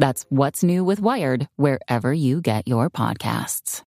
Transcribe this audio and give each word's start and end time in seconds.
That's 0.00 0.24
What's 0.30 0.64
New 0.64 0.82
with 0.82 0.98
Wired 0.98 1.46
wherever 1.56 2.10
you 2.10 2.40
get 2.40 2.66
your 2.66 2.88
podcasts. 2.88 3.82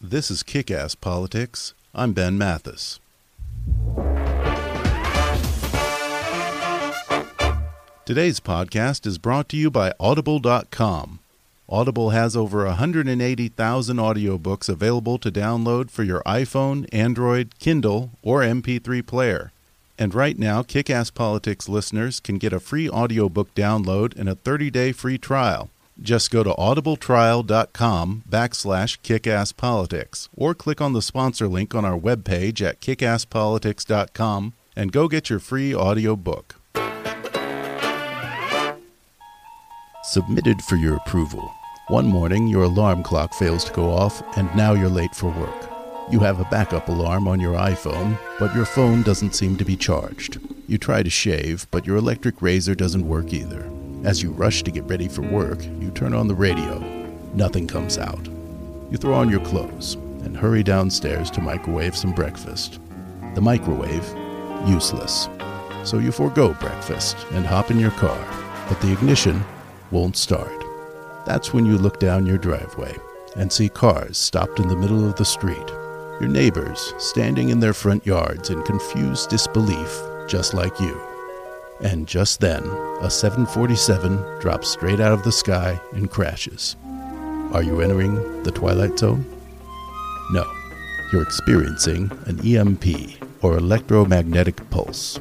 This 0.00 0.30
is 0.30 0.42
Kick 0.42 0.70
Ass 0.70 0.94
Politics. 0.94 1.74
I'm 1.94 2.14
Ben 2.14 2.38
Mathis. 2.38 3.00
Today's 8.06 8.40
podcast 8.40 9.06
is 9.06 9.18
brought 9.18 9.50
to 9.50 9.58
you 9.58 9.70
by 9.70 9.92
Audible.com. 10.00 11.18
Audible 11.68 12.10
has 12.10 12.34
over 12.34 12.64
180,000 12.64 13.96
audiobooks 13.98 14.70
available 14.70 15.18
to 15.18 15.30
download 15.30 15.90
for 15.90 16.02
your 16.02 16.22
iPhone, 16.22 16.88
Android, 16.94 17.58
Kindle, 17.58 18.12
or 18.22 18.40
MP3 18.40 19.06
player. 19.06 19.52
And 20.00 20.14
right 20.14 20.38
now, 20.38 20.62
Kick 20.62 20.88
Ass 20.88 21.10
Politics 21.10 21.68
listeners 21.68 22.20
can 22.20 22.38
get 22.38 22.54
a 22.54 22.58
free 22.58 22.88
audiobook 22.88 23.54
download 23.54 24.18
and 24.18 24.30
a 24.30 24.34
30-day 24.34 24.92
free 24.92 25.18
trial. 25.18 25.70
Just 26.00 26.30
go 26.30 26.42
to 26.42 26.54
audibletrial.com 26.54 28.24
backslash 28.26 28.98
kickasspolitics 29.00 30.30
or 30.34 30.54
click 30.54 30.80
on 30.80 30.94
the 30.94 31.02
sponsor 31.02 31.46
link 31.46 31.74
on 31.74 31.84
our 31.84 31.98
webpage 31.98 32.66
at 32.66 32.80
kickasspolitics.com 32.80 34.54
and 34.74 34.90
go 34.90 35.06
get 35.06 35.28
your 35.28 35.38
free 35.38 35.74
audiobook. 35.74 36.56
Submitted 40.02 40.62
for 40.62 40.76
your 40.76 40.96
approval. 40.96 41.52
One 41.88 42.06
morning, 42.06 42.46
your 42.46 42.62
alarm 42.62 43.02
clock 43.02 43.34
fails 43.34 43.64
to 43.64 43.72
go 43.74 43.90
off, 43.90 44.22
and 44.38 44.48
now 44.56 44.72
you're 44.72 44.88
late 44.88 45.14
for 45.14 45.28
work. 45.38 45.69
You 46.10 46.18
have 46.18 46.40
a 46.40 46.44
backup 46.46 46.88
alarm 46.88 47.28
on 47.28 47.38
your 47.38 47.54
iPhone, 47.54 48.18
but 48.40 48.52
your 48.52 48.64
phone 48.64 49.02
doesn't 49.02 49.36
seem 49.36 49.56
to 49.58 49.64
be 49.64 49.76
charged. 49.76 50.40
You 50.66 50.76
try 50.76 51.04
to 51.04 51.10
shave, 51.10 51.68
but 51.70 51.86
your 51.86 51.96
electric 51.96 52.42
razor 52.42 52.74
doesn't 52.74 53.06
work 53.06 53.32
either. 53.32 53.70
As 54.02 54.20
you 54.20 54.32
rush 54.32 54.64
to 54.64 54.72
get 54.72 54.82
ready 54.86 55.06
for 55.06 55.22
work, 55.22 55.62
you 55.62 55.92
turn 55.92 56.12
on 56.12 56.26
the 56.26 56.34
radio. 56.34 56.80
Nothing 57.34 57.68
comes 57.68 57.96
out. 57.96 58.26
You 58.90 58.96
throw 58.96 59.14
on 59.14 59.30
your 59.30 59.38
clothes 59.44 59.94
and 60.24 60.36
hurry 60.36 60.64
downstairs 60.64 61.30
to 61.30 61.40
microwave 61.40 61.96
some 61.96 62.12
breakfast. 62.12 62.80
The 63.36 63.40
microwave, 63.40 64.04
useless. 64.66 65.28
So 65.84 65.98
you 65.98 66.10
forego 66.10 66.54
breakfast 66.54 67.24
and 67.30 67.46
hop 67.46 67.70
in 67.70 67.78
your 67.78 67.92
car, 67.92 68.18
but 68.68 68.80
the 68.80 68.92
ignition 68.92 69.44
won't 69.92 70.16
start. 70.16 70.64
That's 71.24 71.54
when 71.54 71.66
you 71.66 71.78
look 71.78 72.00
down 72.00 72.26
your 72.26 72.38
driveway 72.38 72.96
and 73.36 73.52
see 73.52 73.68
cars 73.68 74.18
stopped 74.18 74.58
in 74.58 74.66
the 74.66 74.76
middle 74.76 75.08
of 75.08 75.14
the 75.14 75.24
street. 75.24 75.70
Your 76.20 76.28
neighbors 76.28 76.92
standing 76.98 77.48
in 77.48 77.60
their 77.60 77.72
front 77.72 78.04
yards 78.04 78.50
in 78.50 78.62
confused 78.64 79.30
disbelief, 79.30 80.02
just 80.28 80.52
like 80.52 80.78
you. 80.78 81.00
And 81.80 82.06
just 82.06 82.40
then, 82.40 82.62
a 83.00 83.08
747 83.08 84.38
drops 84.38 84.68
straight 84.68 85.00
out 85.00 85.12
of 85.12 85.22
the 85.22 85.32
sky 85.32 85.80
and 85.94 86.10
crashes. 86.10 86.76
Are 87.54 87.62
you 87.62 87.80
entering 87.80 88.42
the 88.42 88.50
Twilight 88.50 88.98
Zone? 88.98 89.24
No. 90.30 90.44
You're 91.10 91.22
experiencing 91.22 92.12
an 92.26 92.46
EMP, 92.46 92.84
or 93.40 93.56
electromagnetic 93.56 94.68
pulse. 94.68 95.18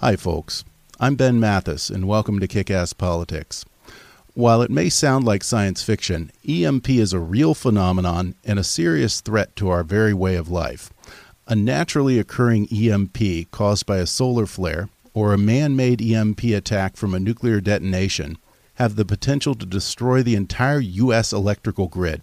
Hi, 0.00 0.16
folks. 0.16 0.64
I'm 0.98 1.14
Ben 1.14 1.38
Mathis, 1.38 1.90
and 1.90 2.08
welcome 2.08 2.40
to 2.40 2.48
Kick 2.48 2.70
Ass 2.70 2.94
Politics. 2.94 3.66
While 4.38 4.62
it 4.62 4.70
may 4.70 4.88
sound 4.88 5.24
like 5.24 5.42
science 5.42 5.82
fiction, 5.82 6.30
EMP 6.48 6.90
is 6.90 7.12
a 7.12 7.18
real 7.18 7.54
phenomenon 7.54 8.36
and 8.44 8.56
a 8.56 8.62
serious 8.62 9.20
threat 9.20 9.56
to 9.56 9.68
our 9.68 9.82
very 9.82 10.14
way 10.14 10.36
of 10.36 10.48
life. 10.48 10.92
A 11.48 11.56
naturally 11.56 12.20
occurring 12.20 12.68
EMP 12.72 13.50
caused 13.50 13.84
by 13.84 13.96
a 13.96 14.06
solar 14.06 14.46
flare 14.46 14.90
or 15.12 15.32
a 15.32 15.38
man 15.38 15.74
made 15.74 16.00
EMP 16.00 16.44
attack 16.44 16.96
from 16.96 17.14
a 17.14 17.18
nuclear 17.18 17.60
detonation 17.60 18.38
have 18.74 18.94
the 18.94 19.04
potential 19.04 19.56
to 19.56 19.66
destroy 19.66 20.22
the 20.22 20.36
entire 20.36 20.78
U.S. 20.78 21.32
electrical 21.32 21.88
grid, 21.88 22.22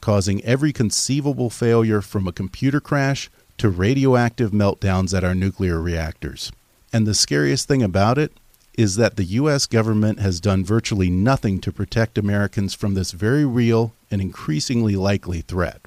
causing 0.00 0.42
every 0.46 0.72
conceivable 0.72 1.50
failure 1.50 2.00
from 2.00 2.26
a 2.26 2.32
computer 2.32 2.80
crash 2.80 3.30
to 3.58 3.68
radioactive 3.68 4.52
meltdowns 4.52 5.14
at 5.14 5.24
our 5.24 5.34
nuclear 5.34 5.78
reactors. 5.78 6.50
And 6.90 7.06
the 7.06 7.12
scariest 7.12 7.68
thing 7.68 7.82
about 7.82 8.16
it 8.16 8.32
is 8.74 8.96
that 8.96 9.16
the 9.16 9.24
U.S. 9.24 9.66
government 9.66 10.20
has 10.20 10.40
done 10.40 10.64
virtually 10.64 11.10
nothing 11.10 11.60
to 11.60 11.72
protect 11.72 12.16
Americans 12.16 12.74
from 12.74 12.94
this 12.94 13.12
very 13.12 13.44
real 13.44 13.94
and 14.10 14.20
increasingly 14.20 14.96
likely 14.96 15.40
threat. 15.40 15.80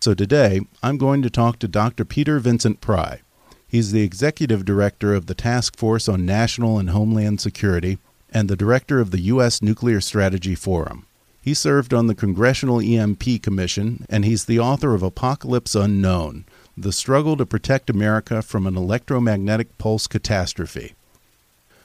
So 0.00 0.14
today, 0.14 0.60
I'm 0.82 0.98
going 0.98 1.22
to 1.22 1.30
talk 1.30 1.58
to 1.58 1.68
Dr. 1.68 2.04
Peter 2.04 2.38
Vincent 2.38 2.80
Pry. 2.80 3.20
He's 3.68 3.92
the 3.92 4.02
executive 4.02 4.64
director 4.64 5.14
of 5.14 5.26
the 5.26 5.34
Task 5.34 5.76
Force 5.76 6.08
on 6.08 6.26
National 6.26 6.78
and 6.78 6.90
Homeland 6.90 7.40
Security 7.40 7.98
and 8.32 8.48
the 8.48 8.56
director 8.56 8.98
of 9.00 9.10
the 9.10 9.20
U.S. 9.20 9.62
Nuclear 9.62 10.00
Strategy 10.00 10.54
Forum. 10.54 11.06
He 11.42 11.54
served 11.54 11.94
on 11.94 12.06
the 12.06 12.14
Congressional 12.14 12.80
EMP 12.80 13.42
Commission, 13.42 14.04
and 14.10 14.24
he's 14.24 14.44
the 14.44 14.58
author 14.58 14.94
of 14.94 15.02
Apocalypse 15.02 15.74
Unknown 15.74 16.44
The 16.76 16.92
Struggle 16.92 17.36
to 17.36 17.46
Protect 17.46 17.88
America 17.88 18.42
from 18.42 18.66
an 18.66 18.76
Electromagnetic 18.76 19.78
Pulse 19.78 20.06
Catastrophe. 20.06 20.94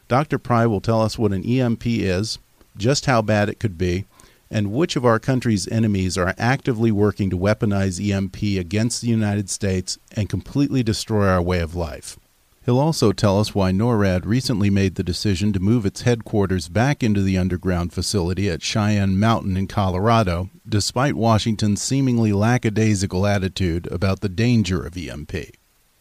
Dr. 0.08 0.38
Pry 0.38 0.66
will 0.66 0.82
tell 0.82 1.02
us 1.02 1.18
what 1.18 1.34
an 1.34 1.44
EMP 1.44 1.86
is, 1.88 2.38
just 2.78 3.06
how 3.06 3.22
bad 3.22 3.50
it 3.50 3.60
could 3.60 3.78
be, 3.78 4.06
and 4.52 4.72
which 4.72 4.96
of 4.96 5.06
our 5.06 5.20
country's 5.20 5.68
enemies 5.70 6.18
are 6.18 6.36
actively 6.38 6.92
working 6.92 7.30
to 7.30 7.38
weaponize 7.38 8.00
EMP 8.00 8.60
against 8.60 9.02
the 9.02 9.08
United 9.08 9.50
States 9.50 9.98
and 10.16 10.30
completely 10.30 10.84
destroy 10.84 11.28
our 11.28 11.42
way 11.42 11.60
of 11.60 11.76
life. 11.76 12.18
He'll 12.66 12.80
also 12.80 13.12
tell 13.12 13.40
us 13.40 13.54
why 13.54 13.72
NORAD 13.72 14.26
recently 14.26 14.72
made 14.72 14.96
the 14.96 15.04
decision 15.04 15.54
to 15.54 15.60
move 15.60 15.86
its 15.86 16.02
headquarters 16.02 16.68
back 16.68 17.04
into 17.04 17.22
the 17.22 17.38
underground 17.38 17.94
facility 17.94 18.50
at 18.50 18.64
Cheyenne 18.64 19.20
Mountain 19.20 19.56
in 19.56 19.68
Colorado, 19.68 20.50
despite 20.68 21.14
Washington's 21.14 21.82
seemingly 21.82 22.34
lackadaisical 22.34 23.28
attitude 23.28 23.88
about 23.92 24.22
the 24.22 24.30
danger 24.30 24.84
of 24.84 24.98
EMP. 24.98 25.34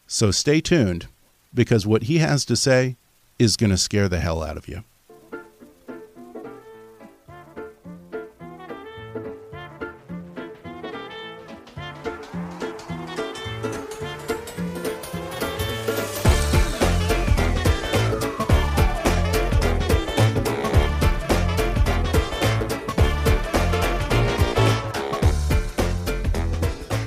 So 0.07 0.31
stay 0.31 0.63
tuned, 0.63 1.07
because 1.53 1.87
what 1.87 2.05
he 2.05 2.19
has 2.19 2.47
to 2.47 2.57
say 2.57 2.97
is 3.39 3.57
going 3.57 3.71
to 3.71 3.77
scare 3.77 4.09
the 4.09 4.21
hell 4.21 4.43
out 4.43 4.57
of 4.57 4.69
you. 4.69 4.85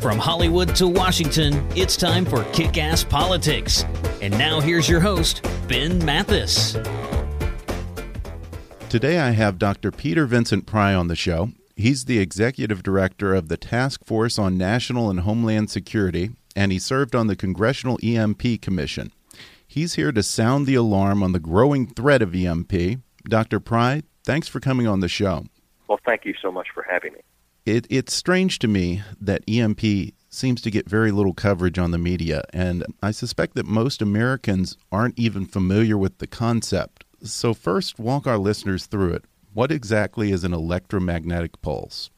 From 0.01 0.19
Hollywood 0.19 0.73
to 0.77 0.87
Washington, 0.87 1.67
it's 1.75 1.97
time 1.97 2.25
for 2.25 2.43
Kick 2.45 2.77
Ass 2.77 3.03
Politics. 3.03 3.83
And 4.21 4.37
now 4.37 4.59
here's 4.59 4.87
your 4.89 4.99
host, 4.99 5.45
Ben 5.67 6.03
Mathis. 6.05 6.73
Today 8.89 9.19
I 9.19 9.31
have 9.31 9.59
Dr. 9.59 9.91
Peter 9.91 10.25
Vincent 10.25 10.65
Pry 10.65 10.93
on 10.93 11.07
the 11.07 11.15
show. 11.15 11.49
He's 11.75 12.05
the 12.05 12.19
executive 12.19 12.83
director 12.83 13.35
of 13.35 13.49
the 13.49 13.57
Task 13.57 14.05
Force 14.05 14.39
on 14.39 14.57
National 14.57 15.09
and 15.09 15.21
Homeland 15.21 15.69
Security, 15.69 16.31
and 16.55 16.71
he 16.71 16.79
served 16.79 17.15
on 17.15 17.27
the 17.27 17.35
Congressional 17.35 17.99
EMP 18.01 18.61
Commission. 18.61 19.11
He's 19.67 19.95
here 19.95 20.11
to 20.11 20.23
sound 20.23 20.65
the 20.65 20.75
alarm 20.75 21.21
on 21.21 21.33
the 21.33 21.39
growing 21.39 21.87
threat 21.87 22.21
of 22.21 22.33
EMP. 22.33 23.01
Dr. 23.27 23.59
Pry, 23.59 24.03
Thanks 24.27 24.49
for 24.49 24.59
coming 24.59 24.87
on 24.87 24.99
the 24.99 25.07
show. 25.07 25.45
Well, 25.87 26.01
thank 26.05 26.25
you 26.25 26.33
so 26.41 26.51
much 26.51 26.67
for 26.73 26.83
having 26.83 27.13
me. 27.13 27.19
It, 27.65 27.87
it's 27.89 28.13
strange 28.13 28.59
to 28.59 28.67
me 28.67 29.01
that 29.21 29.41
EMP 29.47 30.15
seems 30.37 30.61
to 30.61 30.71
get 30.71 30.89
very 30.89 31.11
little 31.11 31.33
coverage 31.33 31.77
on 31.79 31.91
the 31.91 31.97
media, 31.97 32.43
and 32.53 32.85
I 33.01 33.11
suspect 33.11 33.55
that 33.55 33.65
most 33.65 34.01
Americans 34.01 34.77
aren't 34.91 35.17
even 35.19 35.45
familiar 35.45 35.97
with 35.97 36.19
the 36.19 36.27
concept. 36.27 37.03
So, 37.23 37.53
first, 37.53 37.99
walk 37.99 38.27
our 38.27 38.37
listeners 38.37 38.85
through 38.85 39.13
it. 39.13 39.25
What 39.53 39.71
exactly 39.71 40.31
is 40.31 40.43
an 40.43 40.53
electromagnetic 40.53 41.61
pulse? 41.61 42.11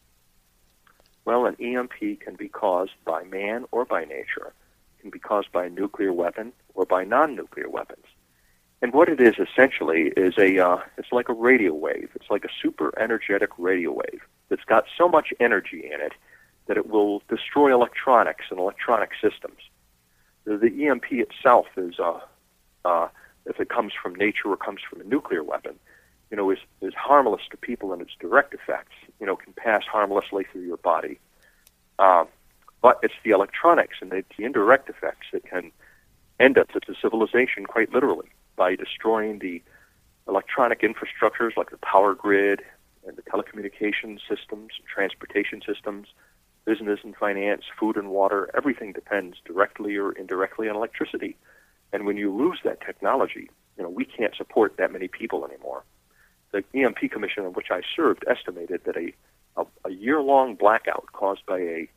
Well, 1.23 1.45
an 1.45 1.55
EMP 1.59 2.19
can 2.19 2.35
be 2.35 2.49
caused 2.49 2.91
by 3.05 3.23
man 3.23 3.65
or 3.71 3.85
by 3.85 4.03
nature. 4.03 4.53
It 4.97 5.01
can 5.01 5.09
be 5.09 5.19
caused 5.19 5.51
by 5.51 5.65
a 5.65 5.69
nuclear 5.69 6.11
weapon 6.11 6.51
or 6.73 6.85
by 6.85 7.05
non-nuclear 7.05 7.69
weapons. 7.69 8.05
And 8.81 8.93
what 8.93 9.09
it 9.09 9.21
is 9.21 9.35
essentially 9.39 10.11
is 10.17 10.37
a 10.37 10.59
uh, 10.59 10.77
it's 10.97 11.11
like 11.11 11.29
a 11.29 11.33
radio 11.33 11.73
wave. 11.73 12.09
It's 12.15 12.29
like 12.29 12.45
a 12.45 12.49
super 12.61 12.97
energetic 12.99 13.49
radio 13.57 13.91
wave 13.91 14.21
that's 14.49 14.63
got 14.63 14.85
so 14.97 15.07
much 15.07 15.33
energy 15.39 15.85
in 15.85 16.01
it 16.01 16.13
that 16.69 16.77
it 16.77 16.87
will 16.87 17.23
destroy 17.27 17.73
electronics 17.73 18.45
and 18.51 18.59
electronic 18.59 19.09
systems. 19.19 19.57
The, 20.45 20.55
the 20.55 20.87
EMP 20.87 21.11
itself 21.11 21.65
is, 21.75 21.99
uh, 21.99 22.19
uh, 22.85 23.07
if 23.47 23.59
it 23.59 23.69
comes 23.69 23.91
from 23.99 24.13
nature 24.13 24.49
or 24.49 24.55
comes 24.55 24.79
from 24.87 25.01
a 25.01 25.03
nuclear 25.03 25.43
weapon, 25.43 25.73
you 26.29 26.37
know, 26.37 26.51
is, 26.51 26.59
is 26.83 26.93
harmless 26.93 27.41
to 27.49 27.57
people 27.57 27.91
in 27.91 28.01
its 28.01 28.11
direct 28.19 28.53
effects. 28.53 28.93
You 29.19 29.25
know, 29.25 29.35
can 29.35 29.51
pass 29.53 29.83
harmlessly 29.91 30.45
through 30.51 30.61
your 30.61 30.77
body. 30.77 31.19
Uh, 31.97 32.25
but 32.83 32.99
it's 33.01 33.15
the 33.23 33.31
electronics 33.31 33.97
and 33.99 34.11
the, 34.11 34.23
the 34.37 34.45
indirect 34.45 34.89
effects 34.91 35.25
that 35.33 35.43
can 35.49 35.71
end 36.39 36.59
up 36.59 36.69
as 36.75 36.83
a 36.87 36.99
civilization 37.01 37.65
quite 37.65 37.91
literally 37.91 38.29
by 38.55 38.75
destroying 38.75 39.39
the 39.39 39.63
electronic 40.27 40.81
infrastructures 40.81 41.57
like 41.57 41.71
the 41.71 41.77
power 41.77 42.13
grid 42.13 42.61
and 43.07 43.17
the 43.17 43.23
telecommunication 43.23 44.19
systems, 44.29 44.73
transportation 44.87 45.63
systems, 45.65 46.09
business 46.69 46.99
and 47.03 47.15
finance, 47.15 47.63
food 47.79 47.97
and 47.97 48.11
water, 48.11 48.51
everything 48.55 48.93
depends 48.93 49.37
directly 49.43 49.97
or 49.97 50.11
indirectly 50.11 50.69
on 50.69 50.75
electricity. 50.75 51.35
And 51.91 52.05
when 52.05 52.15
you 52.15 52.31
lose 52.31 52.59
that 52.63 52.79
technology, 52.79 53.49
you 53.75 53.81
know, 53.81 53.89
we 53.89 54.05
can't 54.05 54.35
support 54.35 54.77
that 54.77 54.91
many 54.91 55.07
people 55.07 55.43
anymore. 55.43 55.83
The 56.51 56.63
EMP 56.75 57.09
Commission 57.11 57.43
on 57.43 57.53
which 57.53 57.71
I 57.71 57.81
served 57.95 58.23
estimated 58.27 58.81
that 58.83 58.95
a, 58.97 59.11
a, 59.57 59.65
a 59.85 59.89
year 59.89 60.21
long 60.21 60.53
blackout 60.53 61.07
caused 61.11 61.43
by 61.47 61.59
a 61.59 61.89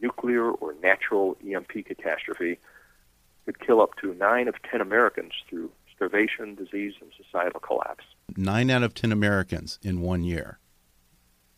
nuclear 0.00 0.50
or 0.50 0.74
natural 0.82 1.36
EMP 1.46 1.84
catastrophe 1.84 2.58
could 3.44 3.60
kill 3.60 3.82
up 3.82 3.90
to 4.00 4.14
nine 4.14 4.48
of 4.48 4.54
ten 4.62 4.80
Americans 4.80 5.32
through 5.50 5.70
starvation, 5.94 6.54
disease, 6.54 6.94
and 7.02 7.10
societal 7.22 7.60
collapse. 7.60 8.04
Nine 8.38 8.70
out 8.70 8.82
of 8.82 8.94
ten 8.94 9.12
Americans 9.12 9.78
in 9.82 10.00
one 10.00 10.24
year. 10.24 10.58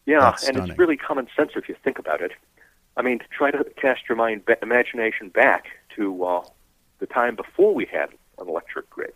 Yeah, 0.04 0.34
and 0.46 0.56
it's 0.56 0.78
really 0.78 0.96
common 0.96 1.28
sense 1.36 1.52
if 1.54 1.68
you 1.68 1.76
think 1.84 1.98
about 1.98 2.20
it. 2.20 2.32
I 2.96 3.02
mean, 3.02 3.18
to 3.18 3.26
try 3.30 3.50
to 3.50 3.64
cast 3.76 4.08
your 4.08 4.16
mind, 4.16 4.42
imagination 4.62 5.28
back 5.28 5.66
to 5.96 6.24
uh, 6.24 6.44
the 6.98 7.06
time 7.06 7.36
before 7.36 7.74
we 7.74 7.84
had 7.84 8.10
an 8.38 8.48
electric 8.48 8.88
grid, 8.88 9.12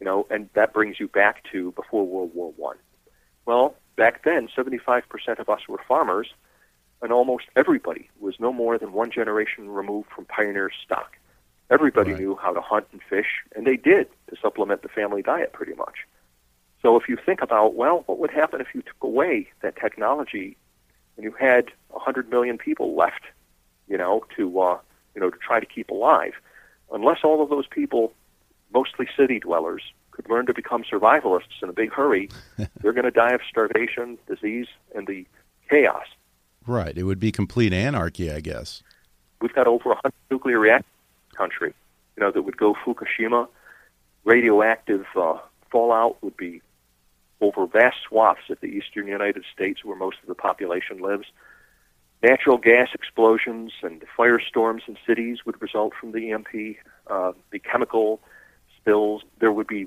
you 0.00 0.04
know, 0.04 0.26
and 0.30 0.48
that 0.54 0.72
brings 0.72 1.00
you 1.00 1.08
back 1.08 1.44
to 1.52 1.72
before 1.72 2.06
World 2.06 2.32
War 2.34 2.52
One. 2.56 2.76
Well, 3.46 3.74
back 3.96 4.24
then, 4.24 4.48
75% 4.48 5.02
of 5.38 5.48
us 5.48 5.60
were 5.68 5.80
farmers, 5.88 6.28
and 7.00 7.12
almost 7.12 7.46
everybody 7.54 8.10
was 8.20 8.38
no 8.38 8.52
more 8.52 8.78
than 8.78 8.92
one 8.92 9.10
generation 9.10 9.70
removed 9.70 10.08
from 10.14 10.26
pioneer 10.26 10.70
stock. 10.84 11.16
Everybody 11.70 12.12
right. 12.12 12.20
knew 12.20 12.36
how 12.36 12.52
to 12.52 12.60
hunt 12.60 12.86
and 12.92 13.00
fish, 13.02 13.42
and 13.54 13.66
they 13.66 13.76
did 13.76 14.08
to 14.28 14.36
supplement 14.40 14.82
the 14.82 14.88
family 14.88 15.22
diet 15.22 15.52
pretty 15.52 15.74
much. 15.74 16.06
So 16.82 16.96
if 16.96 17.08
you 17.08 17.16
think 17.16 17.42
about, 17.42 17.74
well, 17.74 18.04
what 18.06 18.18
would 18.18 18.30
happen 18.30 18.60
if 18.60 18.68
you 18.74 18.82
took 18.82 19.02
away 19.02 19.48
that 19.62 19.76
technology 19.76 20.56
and 21.16 21.24
you 21.24 21.32
had 21.32 21.68
a 21.90 21.94
100 21.94 22.30
million 22.30 22.58
people 22.58 22.94
left, 22.94 23.22
you 23.88 23.96
know, 23.96 24.24
to 24.36 24.60
uh, 24.60 24.78
you 25.14 25.20
know 25.20 25.30
to 25.30 25.38
try 25.38 25.60
to 25.60 25.66
keep 25.66 25.90
alive? 25.90 26.34
Unless 26.92 27.18
all 27.24 27.42
of 27.42 27.50
those 27.50 27.66
people, 27.66 28.12
mostly 28.72 29.08
city 29.16 29.40
dwellers, 29.40 29.82
could 30.12 30.28
learn 30.30 30.46
to 30.46 30.54
become 30.54 30.84
survivalists 30.84 31.62
in 31.62 31.68
a 31.68 31.72
big 31.72 31.92
hurry, 31.92 32.30
they're 32.80 32.92
going 32.92 33.04
to 33.04 33.10
die 33.10 33.32
of 33.32 33.40
starvation, 33.48 34.18
disease, 34.28 34.66
and 34.94 35.06
the 35.06 35.26
chaos. 35.68 36.06
Right. 36.66 36.96
It 36.96 37.04
would 37.04 37.20
be 37.20 37.32
complete 37.32 37.72
anarchy, 37.72 38.30
I 38.30 38.40
guess. 38.40 38.82
We've 39.40 39.54
got 39.54 39.66
over 39.66 39.90
a 39.90 39.98
100 40.02 40.12
nuclear 40.30 40.58
reactors 40.58 40.90
country, 41.36 41.74
you 42.16 42.22
know, 42.22 42.30
that 42.30 42.42
would 42.42 42.56
go 42.56 42.74
Fukushima. 42.74 43.46
Radioactive 44.24 45.04
uh, 45.14 45.38
fallout 45.70 46.16
would 46.22 46.36
be 46.36 46.62
over 47.40 47.66
vast 47.66 47.96
swaths 48.08 48.48
of 48.50 48.60
the 48.60 48.66
eastern 48.66 49.06
United 49.06 49.44
States 49.52 49.84
where 49.84 49.96
most 49.96 50.18
of 50.22 50.28
the 50.28 50.34
population 50.34 50.98
lives. 50.98 51.26
Natural 52.22 52.56
gas 52.56 52.88
explosions 52.94 53.72
and 53.82 54.02
firestorms 54.18 54.88
in 54.88 54.96
cities 55.06 55.44
would 55.44 55.60
result 55.60 55.92
from 56.00 56.12
the 56.12 56.32
EMP. 56.32 56.76
Uh, 57.06 57.32
the 57.50 57.58
chemical 57.58 58.20
spills, 58.80 59.22
there 59.38 59.52
would 59.52 59.66
be 59.66 59.86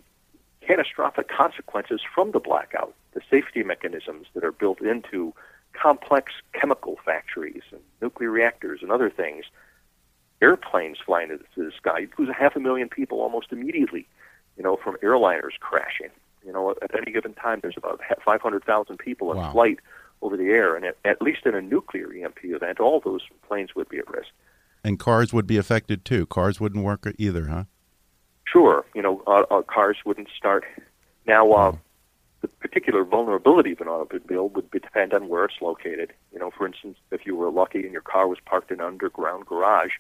catastrophic 0.62 1.28
consequences 1.28 2.01
from 2.13 2.31
the 2.31 2.40
blackout. 2.40 2.94
The 3.13 3.22
safety 3.31 3.63
mechanisms 3.63 4.28
that 4.36 4.44
are 4.44 4.51
built 4.51 4.81
into 4.81 5.34
complex 5.74 6.34
chemical 6.54 6.98
factories 7.04 7.63
and 7.72 7.81
nuclear 8.01 8.30
reactors 8.30 8.81
and 8.81 8.92
other 8.92 9.10
things 9.10 9.46
airplanes 10.42 10.98
flying 11.06 11.31
into 11.31 11.46
the 11.57 11.72
sky. 11.75 12.00
You 12.00 12.10
lose 12.18 12.30
a 12.30 12.34
half 12.34 12.56
a 12.56 12.60
million 12.60 12.90
people 12.90 13.19
almost 13.19 13.51
immediately, 13.51 14.07
you 14.57 14.63
know, 14.63 14.78
from 14.81 14.96
airliners 15.04 15.60
crashing. 15.60 16.10
You 16.45 16.53
know, 16.53 16.71
at 16.81 16.95
any 16.95 17.12
given 17.12 17.33
time, 17.33 17.59
there's 17.62 17.77
about 17.77 18.01
500,000 18.24 18.97
people 18.97 19.31
in 19.31 19.38
wow. 19.38 19.51
flight 19.51 19.80
over 20.21 20.38
the 20.38 20.45
air, 20.45 20.75
and 20.75 20.86
at, 20.86 20.97
at 21.06 21.21
least 21.21 21.45
in 21.45 21.56
a 21.56 21.62
nuclear 21.62 22.12
EMP 22.12 22.39
event, 22.44 22.80
all 22.80 23.00
those 23.00 23.21
planes 23.47 23.75
would 23.75 23.89
be 23.89 23.97
at 23.97 24.09
risk. 24.09 24.30
And 24.83 25.00
cars 25.00 25.33
would 25.33 25.47
be 25.47 25.57
affected 25.57 26.06
too. 26.06 26.25
Cars 26.25 26.59
wouldn't 26.59 26.83
work 26.83 27.07
either, 27.18 27.47
huh? 27.47 27.65
Sure. 28.45 28.86
You 28.95 29.01
know, 29.01 29.21
uh, 29.27 29.44
uh, 29.51 29.62
cars 29.62 29.97
wouldn't 30.06 30.30
start. 30.36 30.65
Now, 31.25 31.51
uh, 31.51 31.71
oh. 31.71 31.80
the 32.41 32.47
particular 32.47 33.03
vulnerability 33.03 33.74
of 33.74 33.81
an 33.81 33.88
automobile 33.88 34.50
would 34.50 34.71
depend 34.71 35.13
on 35.13 35.27
where 35.27 35.45
it's 35.45 35.62
located. 35.62 36.13
You 36.31 36.39
know, 36.39 36.51
for 36.57 36.65
instance, 36.65 36.97
if 37.12 37.25
you 37.25 37.36
were 37.36 37.51
lucky 37.51 37.83
and 37.83 37.91
your 37.91 38.01
car 38.01 38.27
was 38.27 38.39
parked 38.45 38.71
in 38.71 38.80
an 38.80 38.86
underground 38.86 39.45
garage, 39.45 39.91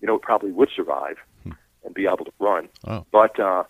you 0.00 0.08
know, 0.08 0.16
it 0.16 0.22
probably 0.22 0.50
would 0.50 0.70
survive 0.74 1.16
hmm. 1.44 1.52
and 1.84 1.94
be 1.94 2.06
able 2.06 2.24
to 2.24 2.32
run. 2.40 2.68
Oh. 2.86 3.06
But 3.12 3.38
uh, 3.38 3.64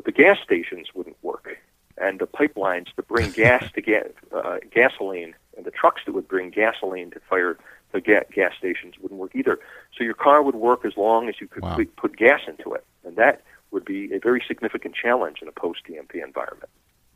but 0.00 0.06
the 0.06 0.22
gas 0.22 0.38
stations 0.42 0.88
wouldn't 0.94 1.16
work, 1.20 1.58
and 1.98 2.20
the 2.20 2.26
pipelines 2.26 2.86
to 2.96 3.02
bring 3.02 3.30
gas 3.32 3.70
to 3.74 3.82
get 3.82 4.16
uh, 4.32 4.56
gasoline 4.70 5.34
and 5.58 5.66
the 5.66 5.70
trucks 5.70 6.00
that 6.06 6.12
would 6.12 6.26
bring 6.26 6.48
gasoline 6.48 7.10
to 7.10 7.20
fire 7.28 7.58
the 7.92 8.00
ga- 8.00 8.24
gas 8.32 8.52
stations 8.56 8.94
wouldn't 8.98 9.20
work 9.20 9.32
either. 9.34 9.58
So 9.94 10.02
your 10.02 10.14
car 10.14 10.42
would 10.42 10.54
work 10.54 10.86
as 10.86 10.96
long 10.96 11.28
as 11.28 11.34
you 11.38 11.48
could 11.48 11.62
wow. 11.62 11.78
put 11.96 12.16
gas 12.16 12.40
into 12.48 12.72
it, 12.72 12.82
and 13.04 13.16
that 13.16 13.42
would 13.72 13.84
be 13.84 14.10
a 14.14 14.18
very 14.18 14.42
significant 14.48 14.94
challenge 14.94 15.42
in 15.42 15.48
a 15.48 15.52
post 15.52 15.80
EMP 15.94 16.14
environment. 16.14 16.70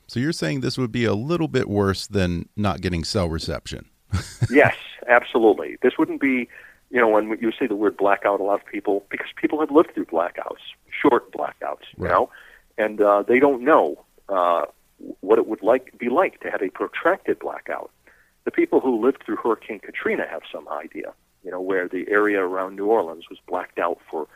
So 0.06 0.20
you're 0.20 0.32
saying 0.32 0.60
this 0.60 0.76
would 0.76 0.92
be 0.92 1.06
a 1.06 1.14
little 1.14 1.48
bit 1.48 1.70
worse 1.70 2.06
than 2.06 2.50
not 2.54 2.82
getting 2.82 3.02
cell 3.02 3.30
reception? 3.30 3.86
yes, 4.50 4.76
absolutely. 5.08 5.78
This 5.80 5.94
wouldn't 5.96 6.20
be 6.20 6.48
you 6.90 7.00
know, 7.00 7.08
when 7.08 7.36
you 7.40 7.50
say 7.58 7.66
the 7.66 7.74
word 7.74 7.96
blackout, 7.96 8.38
a 8.38 8.44
lot 8.44 8.60
of 8.60 8.66
people, 8.66 9.04
because 9.10 9.26
people 9.34 9.58
have 9.58 9.72
lived 9.72 9.94
through 9.94 10.04
blackouts, 10.04 10.62
short 10.90 11.32
blackouts, 11.32 11.82
you 11.98 12.04
know, 12.04 12.30
and 12.78 13.00
uh, 13.00 13.22
they 13.22 13.38
don't 13.38 13.62
know 13.62 14.04
uh, 14.28 14.66
what 15.20 15.38
it 15.38 15.46
would 15.46 15.62
like 15.62 15.96
be 15.98 16.08
like 16.08 16.40
to 16.40 16.50
have 16.50 16.62
a 16.62 16.70
protracted 16.70 17.38
blackout. 17.38 17.90
The 18.44 18.50
people 18.50 18.80
who 18.80 19.04
lived 19.04 19.22
through 19.24 19.36
Hurricane 19.36 19.80
Katrina 19.80 20.26
have 20.28 20.42
some 20.52 20.68
idea, 20.68 21.14
you 21.42 21.50
know, 21.50 21.60
where 21.60 21.88
the 21.88 22.06
area 22.08 22.40
around 22.42 22.76
New 22.76 22.86
Orleans 22.86 23.24
was 23.30 23.38
blacked 23.46 23.78
out 23.78 23.98
for, 24.10 24.26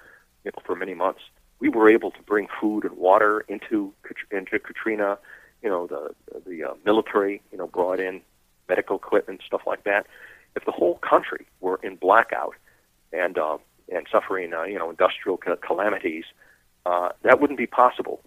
you 0.45 0.51
know, 0.57 0.63
for 0.65 0.75
many 0.75 0.95
months. 0.95 1.21
We 1.61 1.69
were 1.69 1.91
able 1.91 2.11
to 2.13 2.23
bring 2.23 2.47
food 2.61 2.85
and 2.85 2.97
water 2.97 3.45
into 3.49 3.93
into 4.31 4.59
Katrina. 4.59 5.19
You 5.63 5.69
know, 5.69 5.87
the 5.87 6.15
the 6.47 6.65
uh, 6.65 6.75
military, 6.85 7.43
you 7.51 7.59
know, 7.59 7.67
brought 7.67 8.01
in 8.01 8.21
medical 8.69 8.97
equipment, 8.97 9.43
stuff 9.47 9.63
like 9.67 9.85
that 9.85 10.07
if 10.59 10.65
the 10.65 10.73
whole 10.73 10.97
country 10.97 11.47
were 11.61 11.81
in 11.83 11.97
blackout 11.97 12.55
and 13.13 13.39
uh, 13.39 13.59
and 13.91 14.07
suffering, 14.13 14.53
uh, 14.53 14.65
you 14.65 14.79
know, 14.79 14.91
industrial 14.91 15.39
calamities, 15.39 16.25
uh, 16.85 17.09
that 17.23 17.41
wouldn't 17.41 17.59
be 17.59 17.67
possible. 17.67 18.21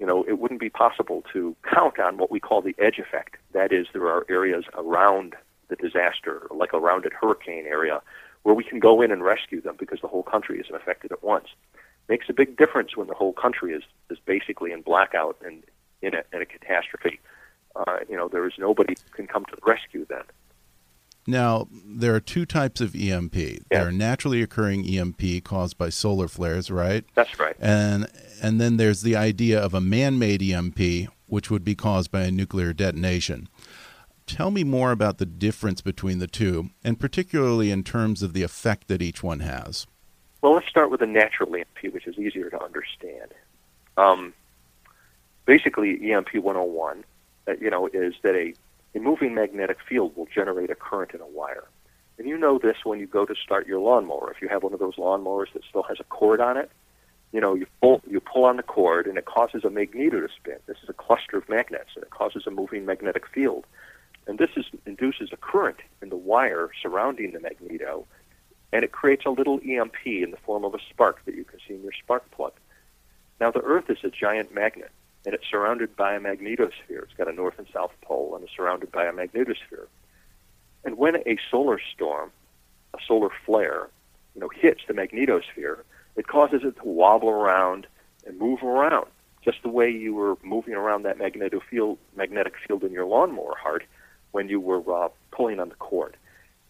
You 0.00 0.06
know, 0.06 0.24
it 0.24 0.38
wouldn't 0.38 0.60
be 0.60 0.70
possible 0.70 1.22
to 1.32 1.54
count 1.62 1.98
on 1.98 2.16
what 2.16 2.30
we 2.30 2.40
call 2.40 2.62
the 2.62 2.74
edge 2.78 2.98
effect. 2.98 3.36
That 3.52 3.70
is, 3.70 3.86
there 3.92 4.08
are 4.08 4.24
areas 4.30 4.64
around 4.76 5.36
the 5.68 5.76
disaster, 5.76 6.46
like 6.50 6.72
around 6.72 7.04
a 7.04 7.10
hurricane 7.14 7.66
area, 7.66 8.00
where 8.42 8.54
we 8.54 8.64
can 8.64 8.80
go 8.80 9.02
in 9.02 9.12
and 9.12 9.22
rescue 9.22 9.60
them 9.60 9.76
because 9.78 10.00
the 10.00 10.08
whole 10.08 10.22
country 10.22 10.58
isn't 10.58 10.74
affected 10.74 11.12
at 11.12 11.22
once. 11.22 11.48
Makes 12.08 12.30
a 12.30 12.32
big 12.32 12.56
difference 12.56 12.96
when 12.96 13.08
the 13.08 13.14
whole 13.14 13.34
country 13.34 13.74
is 13.74 13.82
is 14.08 14.18
basically 14.24 14.72
in 14.72 14.80
blackout 14.80 15.36
and 15.44 15.62
in 16.00 16.14
a, 16.14 16.22
in 16.32 16.40
a 16.40 16.46
catastrophe. 16.46 17.20
Uh, 17.76 17.98
you 18.08 18.16
know, 18.16 18.26
there 18.26 18.46
is 18.46 18.54
nobody 18.58 18.94
who 19.04 19.16
can 19.16 19.26
come 19.26 19.44
to 19.44 19.54
the 19.54 19.62
rescue 19.64 20.06
then. 20.08 20.24
Now, 21.30 21.68
there 21.72 22.14
are 22.14 22.20
two 22.20 22.44
types 22.44 22.80
of 22.80 22.94
EMP. 22.94 23.36
Yeah. 23.36 23.58
There 23.70 23.88
are 23.88 23.92
naturally 23.92 24.42
occurring 24.42 24.84
EMP 24.84 25.44
caused 25.44 25.78
by 25.78 25.88
solar 25.88 26.28
flares, 26.28 26.70
right? 26.70 27.04
That's 27.14 27.38
right. 27.38 27.56
And 27.58 28.08
and 28.42 28.60
then 28.60 28.76
there's 28.76 29.02
the 29.02 29.16
idea 29.16 29.60
of 29.60 29.74
a 29.74 29.80
man-made 29.80 30.42
EMP 30.42 31.10
which 31.26 31.50
would 31.50 31.64
be 31.64 31.74
caused 31.74 32.10
by 32.10 32.22
a 32.22 32.30
nuclear 32.30 32.72
detonation. 32.72 33.48
Tell 34.26 34.50
me 34.50 34.64
more 34.64 34.92
about 34.92 35.18
the 35.18 35.26
difference 35.26 35.80
between 35.80 36.18
the 36.18 36.26
two, 36.26 36.70
and 36.84 36.98
particularly 36.98 37.70
in 37.70 37.84
terms 37.84 38.22
of 38.22 38.32
the 38.32 38.42
effect 38.42 38.88
that 38.88 39.02
each 39.02 39.22
one 39.22 39.40
has. 39.40 39.86
Well, 40.42 40.54
let's 40.54 40.68
start 40.68 40.90
with 40.90 41.00
the 41.00 41.06
natural 41.06 41.54
EMP, 41.54 41.92
which 41.92 42.06
is 42.06 42.18
easier 42.18 42.50
to 42.50 42.62
understand. 42.62 43.34
Um, 43.96 44.32
basically, 45.46 46.12
EMP 46.12 46.34
101, 46.34 47.04
uh, 47.46 47.52
you 47.60 47.70
know, 47.70 47.88
is 47.88 48.14
that 48.22 48.34
a, 48.34 48.54
a 48.94 48.98
moving 48.98 49.34
magnetic 49.34 49.78
field 49.88 50.16
will 50.16 50.26
generate 50.26 50.70
a 50.70 50.74
current 50.74 51.12
in 51.12 51.20
a 51.20 51.26
wire. 51.26 51.68
And 52.18 52.28
you 52.28 52.36
know 52.36 52.58
this 52.58 52.76
when 52.84 53.00
you 53.00 53.06
go 53.06 53.24
to 53.24 53.34
start 53.34 53.66
your 53.66 53.80
lawnmower. 53.80 54.30
If 54.30 54.42
you 54.42 54.48
have 54.48 54.62
one 54.62 54.74
of 54.74 54.78
those 54.78 54.96
lawnmowers 54.96 55.52
that 55.54 55.62
still 55.68 55.84
has 55.84 55.98
a 56.00 56.04
cord 56.04 56.40
on 56.40 56.56
it, 56.56 56.70
you 57.32 57.40
know, 57.40 57.54
you 57.54 57.66
pull 57.80 58.02
you 58.08 58.20
pull 58.20 58.44
on 58.44 58.56
the 58.56 58.62
cord 58.62 59.06
and 59.06 59.16
it 59.16 59.24
causes 59.24 59.64
a 59.64 59.70
magneto 59.70 60.20
to 60.20 60.28
spin. 60.36 60.56
This 60.66 60.78
is 60.82 60.88
a 60.88 60.92
cluster 60.92 61.38
of 61.38 61.48
magnets 61.48 61.90
and 61.94 62.02
it 62.02 62.10
causes 62.10 62.46
a 62.46 62.50
moving 62.50 62.84
magnetic 62.84 63.26
field. 63.28 63.66
And 64.26 64.38
this 64.38 64.50
is, 64.56 64.66
induces 64.84 65.30
a 65.32 65.36
current 65.36 65.78
in 66.02 66.10
the 66.10 66.16
wire 66.16 66.70
surrounding 66.82 67.32
the 67.32 67.40
magneto 67.40 68.06
and 68.72 68.84
it 68.84 68.92
creates 68.92 69.24
a 69.24 69.30
little 69.30 69.60
EMP 69.66 70.04
in 70.04 70.30
the 70.30 70.36
form 70.44 70.64
of 70.64 70.74
a 70.74 70.78
spark 70.90 71.24
that 71.24 71.34
you 71.34 71.44
can 71.44 71.58
see 71.66 71.74
in 71.74 71.82
your 71.82 71.92
spark 71.92 72.28
plug. 72.32 72.52
Now 73.40 73.50
the 73.50 73.60
Earth 73.60 73.88
is 73.88 73.98
a 74.04 74.10
giant 74.10 74.54
magnet 74.54 74.90
and 75.24 75.34
it's 75.34 75.44
surrounded 75.50 75.96
by 75.96 76.14
a 76.14 76.20
magnetosphere. 76.20 77.02
It's 77.02 77.12
got 77.16 77.28
a 77.28 77.32
north 77.32 77.58
and 77.58 77.66
south 77.72 77.92
pole 78.02 78.34
and 78.34 78.44
it's 78.44 78.54
surrounded 78.56 78.90
by 78.90 79.04
a 79.04 79.12
magnetosphere. 79.12 79.86
And 80.84 80.96
when 80.96 81.16
a 81.16 81.36
solar 81.50 81.78
storm, 81.94 82.30
a 82.94 82.98
solar 83.06 83.30
flare, 83.44 83.88
you 84.34 84.40
know, 84.40 84.48
hits 84.48 84.80
the 84.86 84.94
magnetosphere, 84.94 85.80
it 86.16 86.26
causes 86.26 86.62
it 86.64 86.76
to 86.76 86.84
wobble 86.84 87.28
around 87.28 87.86
and 88.26 88.38
move 88.38 88.62
around, 88.62 89.06
just 89.44 89.62
the 89.62 89.68
way 89.68 89.90
you 89.90 90.14
were 90.14 90.36
moving 90.42 90.74
around 90.74 91.02
that 91.02 91.18
magnetic 91.18 91.62
field, 91.68 91.98
magnetic 92.16 92.54
field 92.66 92.82
in 92.84 92.92
your 92.92 93.06
lawnmower 93.06 93.54
heart 93.56 93.84
when 94.32 94.48
you 94.48 94.60
were 94.60 94.82
uh, 94.92 95.08
pulling 95.32 95.60
on 95.60 95.68
the 95.68 95.74
cord. 95.76 96.16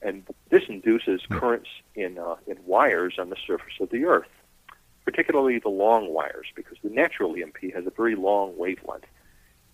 And 0.02 0.24
this 0.48 0.62
induces 0.68 1.22
hmm. 1.24 1.38
currents 1.38 1.68
in 1.94 2.18
uh, 2.18 2.36
in 2.46 2.56
wires 2.66 3.14
on 3.18 3.30
the 3.30 3.36
surface 3.46 3.74
of 3.80 3.90
the 3.90 4.04
Earth, 4.04 4.28
particularly 5.04 5.58
the 5.58 5.68
long 5.68 6.12
wires, 6.12 6.46
because 6.54 6.78
the 6.82 6.90
natural 6.90 7.34
EMP 7.34 7.72
has 7.74 7.86
a 7.86 7.90
very 7.90 8.14
long 8.14 8.56
wavelength, 8.56 9.06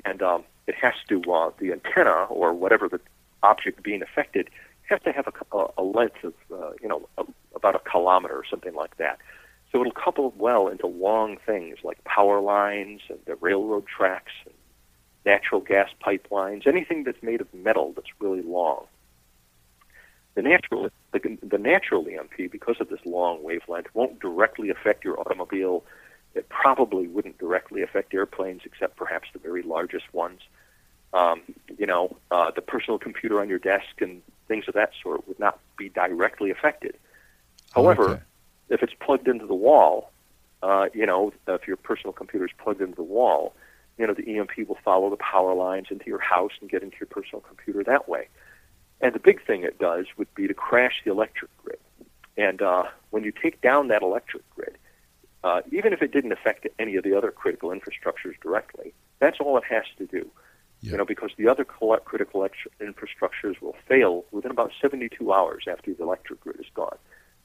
and 0.05 0.23
um, 0.23 0.45
it 0.67 0.75
has 0.75 0.95
to 1.09 1.21
uh, 1.33 1.51
the 1.59 1.73
antenna 1.73 2.25
or 2.31 2.53
whatever 2.53 2.89
the 2.89 3.01
object 3.43 3.83
being 3.83 4.03
affected 4.03 4.49
has 4.89 5.01
to 5.03 5.13
have 5.13 5.27
a, 5.27 5.67
a 5.79 5.83
length 5.83 6.23
of, 6.25 6.35
uh, 6.53 6.71
you 6.81 6.89
know, 6.89 7.09
a, 7.19 7.25
about 7.55 7.75
a 7.75 7.81
kilometer 7.91 8.35
or 8.35 8.45
something 8.49 8.75
like 8.75 8.97
that. 8.99 9.19
So 9.73 9.81
it'll 9.81 9.93
couple 9.93 10.33
well 10.39 10.69
into 10.69 10.87
long 10.87 11.39
things 11.45 11.79
like 11.83 12.03
power 12.05 12.41
lines 12.41 13.01
and 13.09 13.19
the 13.27 13.35
railroad 13.37 13.87
tracks 13.87 14.33
and 14.45 14.55
natural 15.25 15.61
gas 15.61 15.91
pipelines, 16.05 16.67
anything 16.67 17.05
that's 17.05 17.23
made 17.23 17.41
of 17.41 17.53
metal 17.53 17.93
that's 17.95 18.09
really 18.21 18.43
long. 18.43 18.87
The 20.37 20.43
natural, 20.43 20.91
the, 21.13 21.39
the 21.43 21.59
natural 21.59 22.07
EMP, 22.07 22.53
because 22.53 22.77
of 22.79 22.89
this 22.89 23.01
long 23.05 23.43
wavelength, 23.43 23.89
won't 23.95 24.21
directly 24.21 24.71
affect 24.71 25.05
your 25.05 25.19
automobile. 25.19 25.83
It 26.35 26.49
probably 26.49 27.09
wouldn't 27.09 27.39
directly 27.39 27.83
affect 27.83 28.15
airplanes, 28.15 28.63
except 28.65 28.97
perhaps 28.97 29.29
the 29.33 29.41
very 29.41 29.63
largest 29.63 30.13
ones 30.13 30.43
um, 31.17 31.43
you 31.79 31.87
know, 31.87 32.17
uh, 32.31 32.51
the 32.51 32.61
personal 32.61 32.99
computer 32.99 33.41
on 33.41 33.49
your 33.49 33.59
desk 33.59 34.01
and 34.01 34.23
things 34.49 34.65
of 34.69 34.75
that 34.75 34.91
sort 35.03 35.27
would 35.27 35.39
not 35.39 35.59
be 35.79 35.89
directly 35.89 36.51
affected. 36.51 36.97
However, 37.75 38.11
okay. 38.11 38.23
if 38.69 38.83
it's 38.83 38.93
plugged 39.01 39.29
into 39.29 39.47
the 39.47 39.55
wall, 39.55 40.11
uh, 40.63 40.87
you 40.95 41.07
know, 41.07 41.33
if 41.49 41.67
your 41.67 41.77
personal 41.77 42.13
computer 42.13 42.47
is 42.47 42.53
plugged 42.59 42.81
into 42.81 42.97
the 42.97 43.03
wall, 43.03 43.55
you 43.99 44.07
know, 44.07 44.15
the 44.15 44.39
EMP 44.39 44.69
will 44.69 44.79
follow 44.85 45.09
the 45.09 45.17
power 45.17 45.55
lines 45.55 45.87
into 45.91 46.07
your 46.07 46.19
house 46.19 46.53
and 46.61 46.69
get 46.69 46.83
into 46.83 46.97
your 47.01 47.07
personal 47.07 47.41
computer 47.41 47.83
that 47.85 48.09
way. 48.09 48.29
And 49.01 49.15
the 49.15 49.19
big 49.19 49.45
thing 49.45 49.63
it 49.63 49.79
does 49.79 50.07
would 50.17 50.33
be 50.35 50.47
to 50.49 50.55
crash 50.55 51.03
the 51.05 51.11
electric 51.11 51.51
grid. 51.59 51.79
And 52.37 52.63
uh, 52.63 52.85
when 53.11 53.25
you 53.25 53.33
take 53.33 53.61
down 53.61 53.89
that 53.89 54.03
electric 54.03 54.49
grid, 54.51 54.77
uh, 55.45 55.61
even 55.71 55.93
if 55.93 56.03
it 56.03 56.13
didn't 56.13 56.33
affect 56.33 56.67
any 56.79 56.97
of 56.97 57.05
the 57.05 57.17
other 57.17 57.31
critical 57.31 57.71
infrastructures 57.71 58.39
directly, 58.43 58.95
that's 59.19 59.39
all 59.41 59.57
it 59.57 59.65
has 59.69 59.85
to 59.99 60.07
do. 60.07 60.31
Yeah. 60.81 60.93
You 60.93 60.99
know, 60.99 61.05
because 61.05 61.31
the 61.39 61.49
other 61.49 61.65
critical 61.65 62.47
infrastructures 62.81 63.61
will 63.61 63.77
fail 63.89 64.25
within 64.31 64.51
about 64.51 64.73
72 64.81 65.33
hours 65.33 65.65
after 65.71 65.95
the 65.95 66.03
electric 66.03 66.41
grid 66.41 66.61
is 66.61 66.67
gone. 66.75 66.99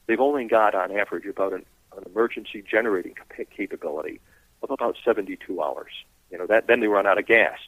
They've 0.06 0.20
only 0.20 0.44
got, 0.44 0.74
on 0.74 0.96
average, 0.96 1.26
about 1.26 1.52
an, 1.52 1.64
an 1.96 2.04
emergency 2.06 2.62
generating 2.68 3.14
capability 3.56 4.20
of 4.62 4.70
about 4.70 4.96
72 5.02 5.62
hours. 5.62 5.92
You 6.30 6.38
know, 6.38 6.46
that 6.46 6.66
then 6.66 6.80
they 6.80 6.88
run 6.88 7.06
out 7.06 7.18
of 7.18 7.26
gas 7.26 7.58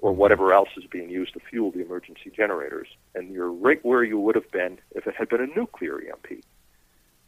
or 0.00 0.12
whatever 0.12 0.52
else 0.52 0.68
is 0.76 0.84
being 0.86 1.10
used 1.10 1.34
to 1.34 1.40
fuel 1.40 1.70
the 1.70 1.80
emergency 1.80 2.30
generators, 2.34 2.88
and 3.14 3.32
you're 3.32 3.50
right 3.50 3.84
where 3.84 4.04
you 4.04 4.18
would 4.18 4.34
have 4.34 4.50
been 4.50 4.78
if 4.92 5.06
it 5.06 5.14
had 5.16 5.28
been 5.28 5.40
a 5.40 5.58
nuclear 5.58 5.98
EMP, 6.00 6.44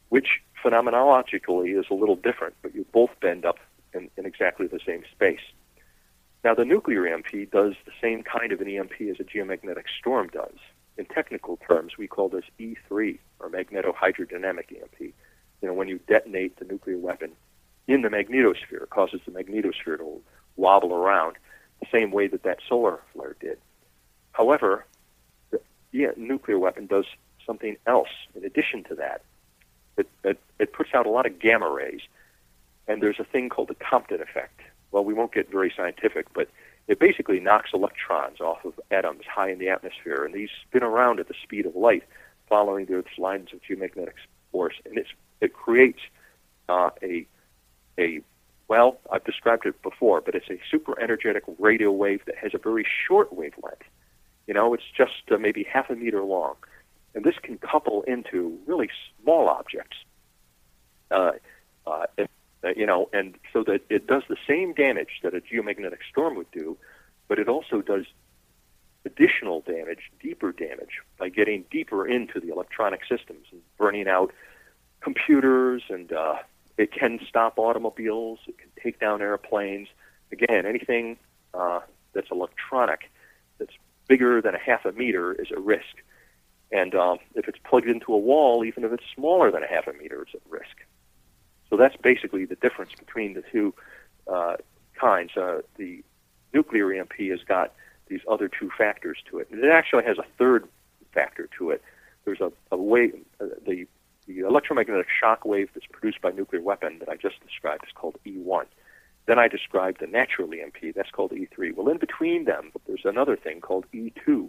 which 0.08 0.40
phenomenologically 0.64 1.78
is 1.78 1.86
a 1.90 1.94
little 1.94 2.16
different, 2.16 2.54
but 2.62 2.74
you 2.74 2.86
both 2.92 3.10
bend 3.20 3.44
up 3.44 3.58
in, 3.92 4.08
in 4.16 4.24
exactly 4.24 4.66
the 4.66 4.80
same 4.86 5.02
space. 5.10 5.40
Now, 6.44 6.54
the 6.54 6.64
nuclear 6.64 7.06
EMP 7.06 7.50
does 7.50 7.74
the 7.84 7.92
same 8.00 8.22
kind 8.22 8.52
of 8.52 8.60
an 8.60 8.68
EMP 8.68 9.00
as 9.10 9.20
a 9.20 9.24
geomagnetic 9.24 9.84
storm 9.98 10.28
does. 10.28 10.56
In 10.96 11.06
technical 11.06 11.58
terms, 11.68 11.98
we 11.98 12.06
call 12.06 12.28
this 12.28 12.44
E3, 12.58 13.18
or 13.40 13.50
magnetohydrodynamic 13.50 14.70
EMP. 14.70 15.00
You 15.00 15.68
know, 15.68 15.74
when 15.74 15.88
you 15.88 15.98
detonate 16.06 16.58
the 16.58 16.64
nuclear 16.64 16.98
weapon 16.98 17.32
in 17.88 18.02
the 18.02 18.08
magnetosphere, 18.08 18.84
it 18.84 18.90
causes 18.90 19.20
the 19.26 19.32
magnetosphere 19.32 19.98
to 19.98 20.20
wobble 20.56 20.94
around 20.94 21.36
the 21.80 21.86
same 21.92 22.10
way 22.10 22.26
that 22.28 22.42
that 22.42 22.58
solar 22.68 23.00
flare 23.12 23.36
did. 23.40 23.58
However, 24.32 24.86
the 25.50 25.60
yeah, 25.92 26.10
nuclear 26.16 26.58
weapon 26.58 26.86
does 26.86 27.06
something 27.46 27.76
else 27.86 28.08
in 28.34 28.44
addition 28.44 28.84
to 28.84 28.94
that. 28.96 29.22
It, 29.96 30.08
it, 30.24 30.38
it 30.58 30.72
puts 30.72 30.90
out 30.94 31.06
a 31.06 31.10
lot 31.10 31.26
of 31.26 31.38
gamma 31.38 31.68
rays, 31.68 32.00
and 32.86 33.02
there's 33.02 33.18
a 33.18 33.24
thing 33.24 33.48
called 33.48 33.68
the 33.68 33.74
Compton 33.74 34.20
effect 34.20 34.60
well, 34.90 35.04
we 35.04 35.14
won't 35.14 35.32
get 35.32 35.50
very 35.50 35.72
scientific, 35.74 36.32
but 36.34 36.48
it 36.88 36.98
basically 36.98 37.40
knocks 37.40 37.70
electrons 37.72 38.40
off 38.40 38.64
of 38.64 38.78
atoms 38.90 39.24
high 39.26 39.50
in 39.50 39.58
the 39.58 39.68
atmosphere, 39.68 40.24
and 40.24 40.34
these 40.34 40.50
spin 40.66 40.82
around 40.82 41.20
at 41.20 41.28
the 41.28 41.34
speed 41.42 41.66
of 41.66 41.76
light, 41.76 42.04
following 42.48 42.86
the 42.86 42.94
Earth's 42.94 43.18
lines 43.18 43.48
of 43.52 43.60
geomagnetic 43.62 44.14
force, 44.50 44.74
and 44.84 44.98
it's, 44.98 45.10
it 45.40 45.52
creates 45.52 46.00
uh, 46.68 46.90
a 47.02 47.26
a 47.98 48.20
well, 48.70 49.00
I've 49.10 49.24
described 49.24 49.66
it 49.66 49.82
before, 49.82 50.20
but 50.20 50.36
it's 50.36 50.48
a 50.48 50.60
super 50.70 50.98
energetic 51.00 51.42
radio 51.58 51.90
wave 51.90 52.20
that 52.26 52.36
has 52.36 52.52
a 52.54 52.58
very 52.58 52.86
short 53.06 53.32
wavelength. 53.32 53.82
You 54.46 54.54
know, 54.54 54.72
it's 54.74 54.84
just 54.96 55.32
uh, 55.32 55.38
maybe 55.38 55.64
half 55.64 55.90
a 55.90 55.96
meter 55.96 56.22
long, 56.22 56.54
and 57.12 57.24
this 57.24 57.34
can 57.42 57.58
couple 57.58 58.02
into 58.02 58.56
really 58.66 58.88
small 59.20 59.48
objects. 59.48 59.96
Uh, 61.10 61.32
uh, 61.84 62.06
uh, 62.62 62.68
you 62.76 62.86
know, 62.86 63.10
and 63.12 63.34
so 63.52 63.64
that 63.64 63.80
it 63.90 64.06
does 64.06 64.22
the 64.28 64.36
same 64.46 64.72
damage 64.72 65.18
that 65.24 65.34
a 65.34 65.40
geomagnetic 65.40 65.98
storm 66.08 66.36
would 66.36 66.50
do, 66.52 66.78
but 67.26 67.40
it 67.40 67.48
also 67.48 67.80
does 67.80 68.04
additional 69.04 69.62
damage, 69.62 70.12
deeper 70.22 70.52
damage, 70.52 71.00
by 71.18 71.28
getting 71.28 71.64
deeper 71.72 72.06
into 72.06 72.38
the 72.38 72.50
electronic 72.52 73.00
systems 73.00 73.46
and 73.50 73.62
burning 73.78 74.06
out 74.06 74.32
computers, 75.00 75.82
and 75.88 76.12
uh, 76.12 76.36
it 76.80 76.92
can 76.92 77.20
stop 77.28 77.58
automobiles, 77.58 78.38
it 78.48 78.56
can 78.56 78.70
take 78.82 78.98
down 78.98 79.20
airplanes. 79.20 79.88
Again, 80.32 80.64
anything 80.64 81.18
uh, 81.52 81.80
that's 82.14 82.30
electronic 82.30 83.10
that's 83.58 83.74
bigger 84.08 84.40
than 84.40 84.54
a 84.54 84.58
half 84.58 84.86
a 84.86 84.92
meter 84.92 85.32
is 85.34 85.48
a 85.54 85.60
risk. 85.60 86.02
And 86.72 86.94
um, 86.94 87.18
if 87.34 87.48
it's 87.48 87.58
plugged 87.64 87.86
into 87.86 88.14
a 88.14 88.18
wall, 88.18 88.64
even 88.64 88.84
if 88.84 88.92
it's 88.92 89.04
smaller 89.14 89.50
than 89.50 89.62
a 89.62 89.66
half 89.66 89.88
a 89.88 89.92
meter, 89.92 90.22
it's 90.22 90.34
at 90.34 90.40
risk. 90.48 90.76
So 91.68 91.76
that's 91.76 91.96
basically 91.96 92.46
the 92.46 92.56
difference 92.56 92.92
between 92.98 93.34
the 93.34 93.42
two 93.52 93.74
uh, 94.26 94.56
kinds. 94.98 95.36
Uh, 95.36 95.60
the 95.76 96.02
nuclear 96.54 96.94
EMP 96.94 97.12
has 97.30 97.40
got 97.46 97.74
these 98.06 98.20
other 98.26 98.48
two 98.48 98.70
factors 98.78 99.18
to 99.30 99.38
it. 99.38 99.48
And 99.50 99.62
it 99.62 99.70
actually 99.70 100.04
has 100.04 100.16
a 100.16 100.24
third 100.38 100.66
factor 101.12 101.46
to 101.58 101.70
it. 101.70 101.82
There's 102.24 102.40
a, 102.40 102.50
a 102.72 102.76
way, 102.78 103.12
uh, 103.38 103.46
the, 103.66 103.86
the 104.34 104.46
electromagnetic 104.46 105.08
shock 105.08 105.44
wave 105.44 105.70
that's 105.74 105.86
produced 105.86 106.20
by 106.20 106.30
nuclear 106.30 106.62
weapon 106.62 106.98
that 107.00 107.08
I 107.08 107.16
just 107.16 107.40
described 107.46 107.84
is 107.84 107.92
called 107.94 108.16
E1. 108.26 108.66
Then 109.26 109.38
I 109.38 109.48
described 109.48 110.00
the 110.00 110.06
natural 110.06 110.52
EMP, 110.52 110.94
that's 110.94 111.10
called 111.10 111.32
E3. 111.32 111.74
Well, 111.74 111.88
in 111.88 111.98
between 111.98 112.44
them, 112.44 112.72
there's 112.86 113.04
another 113.04 113.36
thing 113.36 113.60
called 113.60 113.86
E2, 113.92 114.48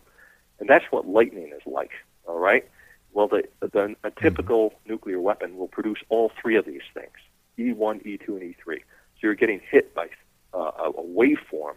and 0.59 0.69
that's 0.69 0.85
what 0.91 1.07
lightning 1.07 1.51
is 1.55 1.61
like, 1.65 1.91
all 2.27 2.39
right? 2.39 2.67
Well, 3.13 3.27
the, 3.27 3.43
the, 3.59 3.95
a 4.03 4.11
typical 4.11 4.69
mm-hmm. 4.69 4.91
nuclear 4.91 5.19
weapon 5.19 5.57
will 5.57 5.67
produce 5.67 5.99
all 6.09 6.31
three 6.41 6.55
of 6.55 6.65
these 6.65 6.81
things 6.93 7.11
E1, 7.57 8.05
E2, 8.05 8.27
and 8.27 8.41
E3. 8.41 8.77
So 8.77 9.19
you're 9.21 9.35
getting 9.35 9.61
hit 9.69 9.93
by 9.93 10.07
uh, 10.53 10.71
a, 10.79 10.89
a 10.89 11.03
waveform 11.03 11.75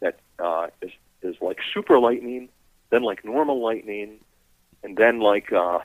that 0.00 0.18
uh, 0.38 0.68
is, 0.80 0.90
is 1.22 1.36
like 1.40 1.60
super 1.72 1.98
lightning, 1.98 2.48
then 2.90 3.02
like 3.02 3.24
normal 3.24 3.62
lightning, 3.62 4.18
and 4.82 4.96
then 4.96 5.20
like 5.20 5.52
uh, 5.52 5.78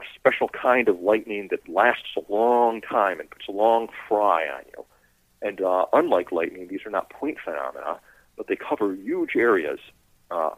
a 0.00 0.18
special 0.18 0.48
kind 0.48 0.88
of 0.88 1.00
lightning 1.00 1.48
that 1.50 1.68
lasts 1.68 2.16
a 2.16 2.32
long 2.32 2.80
time 2.80 3.20
and 3.20 3.30
puts 3.30 3.46
a 3.48 3.52
long 3.52 3.88
fry 4.08 4.46
on 4.48 4.62
you. 4.76 4.84
And 5.42 5.60
uh, 5.60 5.86
unlike 5.92 6.32
lightning, 6.32 6.68
these 6.68 6.80
are 6.84 6.90
not 6.90 7.10
point 7.10 7.38
phenomena. 7.44 8.00
but 8.36 8.46
they 8.46 8.56
cover 8.56 8.94
huge 8.94 9.36
areas, 9.36 9.78
uh, 10.30 10.50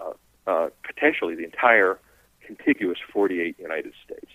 uh, 0.47 0.69
potentially 0.85 1.35
the 1.35 1.45
entire 1.45 1.99
contiguous 2.47 2.99
48 3.13 3.57
United 3.59 3.93
States. 4.05 4.31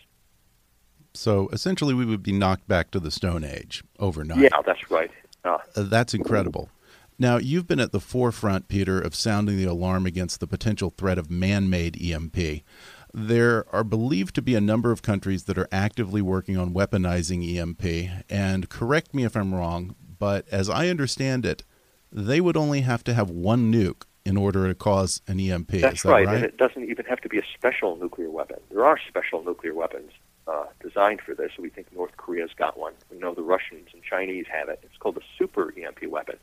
So 1.13 1.49
essentially, 1.51 1.93
we 1.93 2.05
would 2.05 2.21
be 2.21 2.31
knocked 2.31 2.67
back 2.67 2.91
to 2.91 2.99
the 2.99 3.09
Stone 3.09 3.43
Age 3.43 3.83
overnight. 3.99 4.39
Yeah, 4.39 4.61
that's 4.65 4.91
right. 4.91 5.09
Uh, 5.43 5.57
that's 5.75 6.13
incredible. 6.13 6.69
Now, 7.19 7.37
you've 7.37 7.65
been 7.65 7.79
at 7.79 7.91
the 7.91 7.99
forefront, 7.99 8.67
Peter, 8.67 8.99
of 8.99 9.15
sounding 9.15 9.57
the 9.57 9.65
alarm 9.65 10.05
against 10.05 10.39
the 10.39 10.45
potential 10.45 10.93
threat 10.95 11.17
of 11.17 11.31
man 11.31 11.69
made 11.69 11.99
EMP. 11.99 12.63
There 13.13 13.65
are 13.73 13.83
believed 13.83 14.35
to 14.35 14.41
be 14.41 14.55
a 14.55 14.61
number 14.61 14.91
of 14.91 15.01
countries 15.01 15.43
that 15.45 15.57
are 15.57 15.69
actively 15.71 16.21
working 16.21 16.57
on 16.57 16.73
weaponizing 16.73 17.57
EMP. 17.57 18.23
And 18.29 18.69
correct 18.69 19.13
me 19.13 19.23
if 19.23 19.35
I'm 19.35 19.53
wrong, 19.53 19.95
but 20.19 20.47
as 20.49 20.69
I 20.69 20.89
understand 20.89 21.45
it, 21.45 21.63
they 22.11 22.41
would 22.41 22.57
only 22.57 22.81
have 22.81 23.03
to 23.05 23.13
have 23.13 23.29
one 23.29 23.71
nuke 23.71 24.03
in 24.25 24.35
order 24.35 24.67
to 24.67 24.75
cause 24.75 25.21
an 25.27 25.39
EMP. 25.39 25.71
That's 25.71 26.03
that 26.03 26.09
right, 26.09 26.25
right, 26.25 26.35
and 26.35 26.43
it 26.43 26.57
doesn't 26.57 26.89
even 26.89 27.05
have 27.05 27.21
to 27.21 27.29
be 27.29 27.37
a 27.37 27.45
special 27.55 27.95
nuclear 27.95 28.29
weapon. 28.29 28.59
There 28.69 28.85
are 28.85 28.99
special 29.07 29.43
nuclear 29.43 29.73
weapons 29.73 30.11
uh, 30.47 30.65
designed 30.81 31.21
for 31.21 31.33
this. 31.33 31.51
We 31.57 31.69
think 31.69 31.93
North 31.93 32.17
Korea's 32.17 32.51
got 32.57 32.77
one. 32.77 32.93
We 33.09 33.17
know 33.17 33.33
the 33.33 33.41
Russians 33.41 33.89
and 33.93 34.03
Chinese 34.03 34.45
have 34.51 34.69
it. 34.69 34.79
It's 34.83 34.97
called 34.97 35.17
a 35.17 35.21
super 35.37 35.73
EMP 35.77 36.07
weapon. 36.07 36.37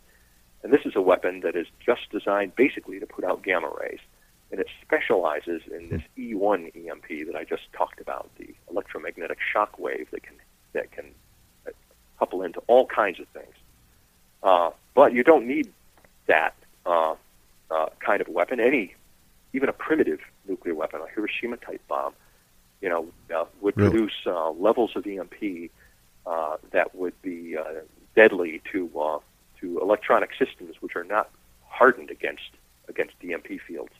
And 0.62 0.72
this 0.72 0.86
is 0.86 0.96
a 0.96 1.02
weapon 1.02 1.40
that 1.40 1.56
is 1.56 1.66
just 1.84 2.10
designed 2.10 2.56
basically 2.56 2.98
to 3.00 3.06
put 3.06 3.22
out 3.22 3.42
gamma 3.42 3.70
rays. 3.78 4.00
And 4.54 4.60
it 4.60 4.68
specializes 4.82 5.62
in 5.68 5.88
this 5.88 6.02
E1 6.16 6.70
EMP 6.76 7.26
that 7.26 7.34
I 7.34 7.42
just 7.42 7.64
talked 7.72 8.00
about, 8.00 8.30
the 8.38 8.54
electromagnetic 8.70 9.38
shock 9.52 9.80
wave 9.80 10.06
that 10.12 10.22
can, 10.22 10.36
that 10.74 10.92
can 10.92 11.06
uh, 11.66 11.72
couple 12.20 12.40
into 12.42 12.60
all 12.68 12.86
kinds 12.86 13.18
of 13.18 13.26
things. 13.30 13.52
Uh, 14.44 14.70
but 14.94 15.12
you 15.12 15.24
don't 15.24 15.48
need 15.48 15.72
that 16.26 16.54
uh, 16.86 17.16
uh, 17.68 17.86
kind 17.98 18.20
of 18.20 18.28
weapon. 18.28 18.60
Any, 18.60 18.94
even 19.54 19.68
a 19.68 19.72
primitive 19.72 20.20
nuclear 20.46 20.76
weapon, 20.76 21.00
a 21.00 21.12
Hiroshima 21.12 21.56
type 21.56 21.82
bomb, 21.88 22.12
you 22.80 22.88
know, 22.88 23.08
uh, 23.34 23.46
would 23.60 23.76
Really? 23.76 23.90
produce 23.90 24.14
uh, 24.24 24.50
levels 24.52 24.94
of 24.94 25.04
EMP 25.04 25.72
uh, 26.28 26.58
that 26.70 26.94
would 26.94 27.20
be 27.22 27.56
uh, 27.56 27.64
deadly 28.14 28.62
to 28.70 28.88
uh, 29.00 29.18
to 29.60 29.80
electronic 29.80 30.30
systems 30.38 30.76
which 30.78 30.94
are 30.94 31.02
not 31.02 31.28
hardened 31.66 32.12
against 32.12 32.50
against 32.88 33.14
EMP 33.28 33.60
fields. 33.66 33.90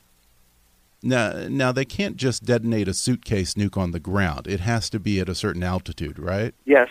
Now, 1.04 1.46
now 1.48 1.70
they 1.70 1.84
can't 1.84 2.16
just 2.16 2.44
detonate 2.44 2.88
a 2.88 2.94
suitcase 2.94 3.54
nuke 3.54 3.76
on 3.76 3.90
the 3.90 4.00
ground. 4.00 4.46
It 4.46 4.60
has 4.60 4.88
to 4.90 4.98
be 4.98 5.20
at 5.20 5.28
a 5.28 5.34
certain 5.34 5.62
altitude, 5.62 6.18
right? 6.18 6.54
Yes, 6.64 6.88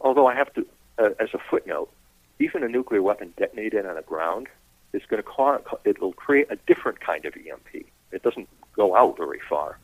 although 0.00 0.28
I 0.28 0.34
have 0.34 0.54
to, 0.54 0.66
uh, 0.98 1.10
as 1.18 1.30
a 1.34 1.38
footnote, 1.50 1.90
even 2.38 2.62
a 2.62 2.68
nuclear 2.68 3.02
weapon 3.02 3.34
detonated 3.36 3.84
on 3.84 3.96
the 3.96 4.02
ground 4.02 4.46
is 4.92 5.02
going 5.08 5.20
to 5.20 5.28
cause 5.28 5.60
it 5.84 6.00
will 6.00 6.12
create 6.12 6.46
a 6.48 6.56
different 6.68 7.00
kind 7.00 7.24
of 7.24 7.34
EMP. 7.34 7.86
It 8.12 8.22
doesn't 8.22 8.48
go 8.74 8.94
out 8.94 9.16
very 9.16 9.40
far, 9.48 9.78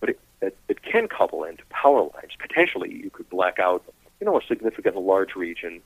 but 0.00 0.10
it, 0.10 0.20
it, 0.42 0.56
it 0.68 0.82
can 0.82 1.08
couple 1.08 1.44
into 1.44 1.64
power 1.70 2.02
lines. 2.02 2.32
Potentially, 2.38 2.92
you 2.92 3.08
could 3.08 3.30
black 3.30 3.58
out, 3.58 3.82
you 4.20 4.26
know, 4.26 4.38
a 4.38 4.44
significant 4.44 4.96
large 4.96 5.34
region, 5.36 5.80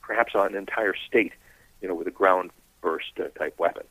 perhaps 0.00 0.34
on 0.34 0.46
an 0.46 0.56
entire 0.56 0.94
state, 0.94 1.34
you 1.82 1.88
know, 1.88 1.94
with 1.94 2.06
a 2.06 2.12
ground 2.12 2.52
burst 2.80 3.20
uh, 3.20 3.24
type 3.38 3.58
weapon. 3.58 3.84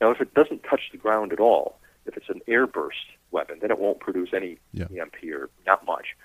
Now, 0.00 0.10
if 0.10 0.20
it 0.20 0.34
doesn't 0.34 0.62
touch 0.64 0.90
the 0.92 0.98
ground 0.98 1.32
at 1.32 1.40
all, 1.40 1.78
if 2.06 2.16
it's 2.16 2.28
an 2.28 2.40
airburst 2.48 3.06
weapon, 3.30 3.58
then 3.60 3.70
it 3.70 3.78
won't 3.78 4.00
produce 4.00 4.30
any 4.32 4.58
Yeah. 4.72 4.86
EMP 4.90 5.16
or 5.32 5.50
not 5.66 5.84
much. 5.86 6.16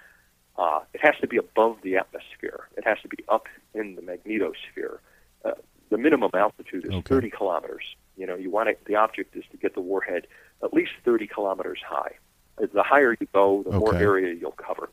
Uh, 0.58 0.82
it 0.94 1.02
has 1.02 1.16
to 1.22 1.28
be 1.28 1.38
above 1.38 1.82
the 1.82 1.98
atmosphere. 1.98 2.68
It 2.78 2.86
has 2.86 3.00
to 3.02 3.08
be 3.08 3.18
up 3.28 3.48
in 3.74 3.96
the 3.96 4.02
magnetosphere. 4.02 5.00
Uh, 5.44 5.52
the 5.90 5.98
minimum 5.98 6.30
altitude 6.34 6.86
is 6.86 6.92
Okay. 6.92 7.02
30 7.16 7.30
kilometers. 7.32 7.96
You 8.16 8.28
know, 8.28 8.36
you 8.36 8.52
want 8.52 8.70
it, 8.70 8.84
the 8.86 8.96
object 8.96 9.36
is 9.36 9.44
to 9.52 9.58
get 9.58 9.74
the 9.74 9.82
warhead 9.82 10.28
at 10.64 10.74
least 10.74 10.92
30 11.04 11.28
kilometers 11.28 11.80
high. 11.86 12.18
Uh, 12.62 12.68
The 12.72 12.84
higher 12.84 13.18
you 13.20 13.28
go, 13.34 13.64
the 13.64 13.72
more 13.72 13.96
area 13.96 14.34
you'll 14.34 14.52
cover. 14.52 14.90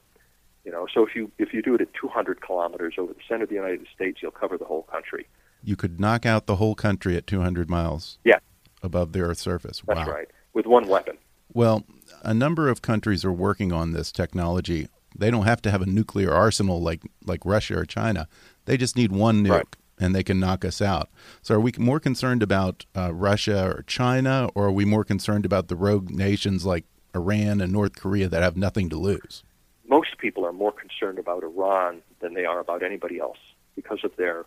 You 0.64 0.72
know, 0.72 0.86
so 0.92 1.06
if 1.06 1.14
you 1.14 1.30
if 1.38 1.52
you 1.54 1.62
do 1.62 1.74
it 1.74 1.80
at 1.82 1.92
200 1.94 2.40
kilometers 2.40 2.94
over 2.98 3.12
the 3.12 3.20
center 3.28 3.44
of 3.44 3.48
the 3.50 3.54
United 3.54 3.86
States, 3.94 4.20
you'll 4.22 4.30
cover 4.30 4.56
the 4.58 4.64
whole 4.64 4.82
country. 4.84 5.26
You 5.62 5.76
could 5.76 6.00
knock 6.00 6.24
out 6.26 6.46
the 6.46 6.56
whole 6.56 6.74
country 6.74 7.16
at 7.16 7.26
200 7.26 7.68
miles 7.68 8.18
Yeah, 8.24 8.38
above 8.82 9.12
the 9.12 9.20
Earth's 9.20 9.40
surface. 9.40 9.82
that's 9.86 10.06
wow. 10.06 10.12
right. 10.12 10.28
With 10.52 10.66
one 10.66 10.88
weapon. 10.88 11.16
Well, 11.52 11.84
a 12.22 12.34
number 12.34 12.68
of 12.68 12.82
countries 12.82 13.24
are 13.24 13.32
working 13.32 13.72
on 13.72 13.92
this 13.92 14.12
technology. 14.12 14.88
They 15.16 15.30
don't 15.30 15.44
have 15.44 15.62
to 15.62 15.70
have 15.70 15.82
a 15.82 15.86
nuclear 15.86 16.32
arsenal 16.32 16.80
like 16.80 17.02
like 17.24 17.40
Russia 17.44 17.78
or 17.78 17.84
China. 17.84 18.28
They 18.64 18.76
just 18.76 18.96
need 18.96 19.10
one 19.12 19.44
nuke, 19.44 19.50
Right. 19.50 19.76
and 19.98 20.14
they 20.14 20.22
can 20.22 20.38
knock 20.38 20.64
us 20.64 20.80
out. 20.80 21.08
So, 21.42 21.56
are 21.56 21.60
we 21.60 21.72
more 21.78 21.98
concerned 22.00 22.42
about 22.42 22.86
uh, 22.96 23.12
Russia 23.12 23.64
or 23.66 23.82
China, 23.86 24.48
or 24.54 24.66
are 24.66 24.72
we 24.72 24.84
more 24.84 25.04
concerned 25.04 25.44
about 25.44 25.68
the 25.68 25.76
rogue 25.76 26.10
nations 26.10 26.64
like 26.64 26.84
Iran 27.14 27.60
and 27.60 27.72
North 27.72 27.96
Korea 27.96 28.28
that 28.28 28.42
have 28.42 28.56
nothing 28.56 28.88
to 28.90 28.96
lose? 28.96 29.42
most 29.88 30.18
people 30.18 30.46
are 30.46 30.52
more 30.52 30.70
concerned 30.70 31.18
about 31.18 31.42
Iran 31.42 32.00
than 32.20 32.32
they 32.34 32.44
are 32.44 32.60
about 32.60 32.80
anybody 32.84 33.18
else 33.18 33.38
because 33.74 33.98
of 34.04 34.14
their 34.16 34.46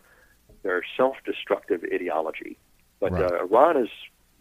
their 0.62 0.82
self-destructive 0.96 1.84
ideology. 1.92 2.56
But 2.98 3.12
Right. 3.12 3.30
uh, 3.30 3.44
Iran 3.44 3.76
is 3.76 3.90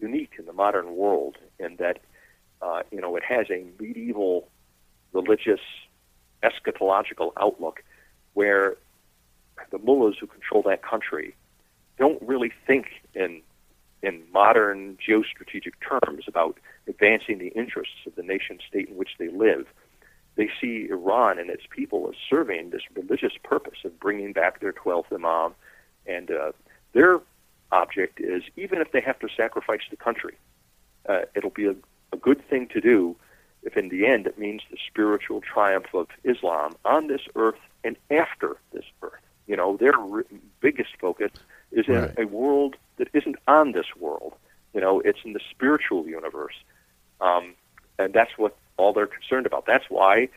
unique 0.08 0.34
in 0.38 0.46
the 0.46 0.54
modern 0.54 0.96
world 0.96 1.36
in 1.60 1.72
that 1.78 1.98
uh, 2.62 2.82
you 2.92 3.02
know 3.02 3.16
it 3.16 3.24
has 3.24 3.46
a 3.50 3.62
medieval 3.80 4.48
religious 5.14 5.64
eschatological 6.44 7.32
outlook 7.40 7.78
where 8.34 8.76
the 9.72 9.80
mullahs 9.80 10.16
who 10.20 10.28
control 10.28 10.62
that 10.62 10.82
country 10.84 11.36
don't 11.98 12.22
really 12.22 12.52
think 12.68 12.86
in 13.14 13.42
in 14.02 14.22
modern 14.34 14.98
geostrategic 15.06 15.74
terms 15.90 16.26
about 16.28 16.58
advancing 16.88 17.38
the 17.40 17.52
interests 17.62 18.02
of 18.06 18.14
the 18.16 18.24
nation 18.24 18.60
state 18.68 18.90
in 18.90 18.96
which 18.98 19.12
they 19.18 19.30
live 19.30 19.66
they 20.36 20.50
see 20.60 20.88
Iran 20.90 21.38
and 21.38 21.50
its 21.50 21.64
people 21.70 22.10
as 22.10 22.16
serving 22.30 22.72
this 22.72 22.82
religious 22.96 23.34
purpose 23.44 23.80
of 23.86 24.00
bringing 24.00 24.34
back 24.34 24.60
their 24.60 24.74
12th 24.74 25.14
Imam. 25.14 25.54
And 26.06 26.32
uh, 26.32 26.52
their 26.94 27.20
object 27.74 28.20
is, 28.20 28.44
even 28.56 28.82
if 28.82 28.92
they 28.92 29.02
have 29.02 29.20
to 29.20 29.28
sacrifice 29.36 29.82
the 29.90 29.98
country, 29.98 30.36
uh, 31.10 31.22
it'll 31.36 31.50
be 31.64 31.68
a, 31.68 31.76
a 32.12 32.18
good 32.18 32.42
thing 32.50 32.68
to 32.76 32.80
do 32.82 33.16
if 33.64 33.78
in 33.78 33.90
the 33.90 34.06
end 34.06 34.28
it 34.28 34.38
means 34.38 34.62
the 34.70 34.78
spiritual 34.90 35.42
triumph 35.42 35.88
of 35.94 36.08
Islam 36.24 36.76
on 36.86 37.08
this 37.08 37.22
earth 37.36 37.62
and 37.84 37.96
after 38.12 38.58
this 38.74 38.86
earth. 39.02 39.22
You 39.48 39.56
know, 39.58 39.78
their 39.78 39.98
r- 39.98 40.26
biggest 40.62 40.92
focus 41.00 41.32
is 41.72 41.88
in 41.88 41.94
Right. 41.96 42.12
a 42.18 42.26
world 42.26 42.76
that 42.98 43.08
isn't 43.14 43.38
on 43.48 43.72
this 43.72 43.90
world. 44.00 44.34
You 44.74 44.82
know, 44.82 45.00
it's 45.02 45.20
in 45.26 45.34
the 45.34 45.42
spiritual 45.50 46.08
universe. 46.08 46.56
Um, 47.22 47.54
and 48.00 48.14
that's 48.14 48.38
what 48.38 48.56
all 48.78 48.92
they're 48.94 49.08
concerned 49.08 49.46
about. 49.46 49.66
That's 49.66 49.86
why, 49.90 50.30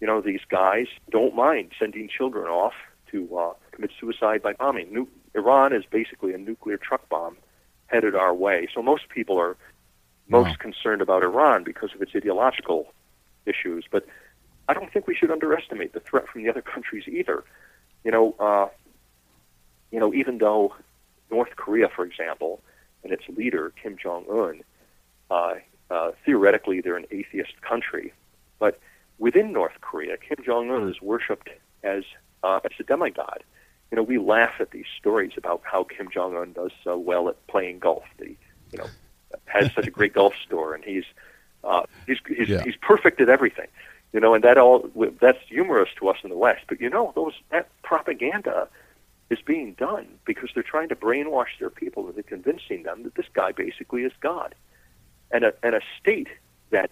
you 0.00 0.06
know, 0.06 0.20
these 0.20 0.44
guys 0.48 0.86
don't 1.10 1.34
mind 1.34 1.72
sending 1.78 2.08
children 2.08 2.46
off 2.46 2.74
to 3.10 3.18
uh, 3.36 3.52
commit 3.72 3.90
suicide 3.98 4.42
by 4.42 4.52
bombing. 4.52 4.92
Nu- 4.92 5.08
Iran 5.34 5.72
is 5.72 5.84
basically 5.90 6.32
a 6.34 6.38
nuclear 6.38 6.76
truck 6.76 7.08
bomb 7.08 7.36
headed 7.86 8.14
our 8.14 8.34
way. 8.34 8.68
So 8.74 8.82
most 8.82 9.08
people 9.08 9.38
are 9.38 9.56
most 10.28 10.50
Wow. 10.50 10.56
concerned 10.58 11.02
about 11.02 11.22
Iran 11.22 11.64
because 11.64 11.90
of 11.94 12.02
its 12.02 12.12
ideological 12.14 12.92
issues. 13.46 13.84
But 13.90 14.06
I 14.68 14.74
don't 14.74 14.92
think 14.92 15.06
we 15.06 15.14
should 15.14 15.30
underestimate 15.30 15.92
the 15.92 16.00
threat 16.00 16.28
from 16.28 16.42
the 16.42 16.50
other 16.50 16.62
countries 16.62 17.04
either. 17.08 17.44
You 18.04 18.10
know, 18.12 18.34
uh, 18.38 18.68
you 19.90 20.00
know, 20.00 20.12
even 20.14 20.38
though 20.38 20.74
North 21.30 21.56
Korea, 21.56 21.88
for 21.94 22.04
example, 22.04 22.60
and 23.02 23.12
its 23.12 23.24
leader 23.28 23.72
Kim 23.80 23.96
Jong 24.02 24.24
Un, 24.30 24.62
uh, 25.30 25.54
uh, 25.90 26.12
theoretically 26.24 26.80
they're 26.80 26.96
an 26.96 27.06
atheist 27.10 27.60
country, 27.62 28.12
but 28.58 28.78
within 29.18 29.52
North 29.52 29.80
Korea, 29.80 30.16
Kim 30.16 30.44
Jong 30.44 30.70
Un 30.70 30.88
is 30.88 31.00
worshipped 31.02 31.48
as 31.82 32.04
uh, 32.42 32.60
as 32.64 32.72
a 32.78 32.84
demigod. 32.84 33.42
You 33.90 33.96
know, 33.96 34.02
we 34.02 34.18
laugh 34.18 34.54
at 34.60 34.70
these 34.70 34.86
stories 34.98 35.32
about 35.36 35.62
how 35.64 35.84
Kim 35.84 36.08
Jong 36.10 36.36
Un 36.36 36.52
does 36.52 36.70
so 36.84 36.96
well 36.96 37.28
at 37.28 37.44
playing 37.48 37.80
golf. 37.80 38.04
That 38.18 38.28
he, 38.28 38.36
you 38.72 38.78
know, 38.78 38.90
has 39.46 39.72
such 39.74 39.86
a 39.86 39.90
great 39.90 40.14
golf 40.14 40.34
store, 40.46 40.74
and 40.74 40.84
he's 40.84 41.04
uh, 41.64 41.82
he's 42.06 42.18
he's, 42.28 42.48
Yeah. 42.48 42.62
he's 42.62 42.76
perfect 42.76 43.20
at 43.20 43.28
everything. 43.28 43.66
You 44.12 44.20
know, 44.20 44.34
and 44.34 44.44
that 44.44 44.58
all 44.58 44.88
that's 45.20 45.38
humorous 45.48 45.90
to 45.98 46.08
us 46.08 46.18
in 46.22 46.30
the 46.30 46.36
West. 46.36 46.64
But 46.68 46.80
you 46.80 46.88
know, 46.90 47.12
those 47.14 47.34
that 47.50 47.68
propaganda 47.82 48.68
is 49.28 49.38
being 49.44 49.74
done 49.74 50.06
because 50.24 50.50
they're 50.54 50.62
trying 50.62 50.88
to 50.88 50.96
brainwash 50.96 51.58
their 51.58 51.70
people 51.70 52.08
into 52.08 52.22
convincing 52.22 52.82
them 52.82 53.04
that 53.04 53.14
this 53.14 53.26
guy 53.32 53.52
basically 53.52 54.02
is 54.02 54.12
God, 54.20 54.54
and 55.30 55.44
a 55.44 55.52
and 55.62 55.74
a 55.74 55.80
state 56.00 56.28
that 56.70 56.90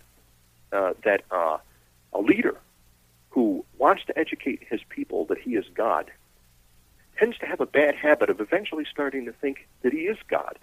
uh, 0.72 0.94
that 1.04 1.22
uh, 1.30 1.58
a 2.12 2.20
leader 2.20 2.56
who 3.30 3.64
wants 3.78 4.04
to 4.06 4.18
educate 4.18 4.60
his 4.68 4.80
people 4.88 5.24
that 5.26 5.38
he 5.38 5.54
is 5.54 5.64
God 5.74 6.10
tends 7.18 7.36
to 7.38 7.46
have 7.46 7.60
a 7.60 7.66
bad 7.66 7.94
habit 7.94 8.30
of 8.30 8.40
eventually 8.40 8.86
starting 8.90 9.24
to 9.26 9.32
think 9.32 9.66
that 9.82 9.92
he 9.92 10.00
is 10.00 10.16
God. 10.28 10.58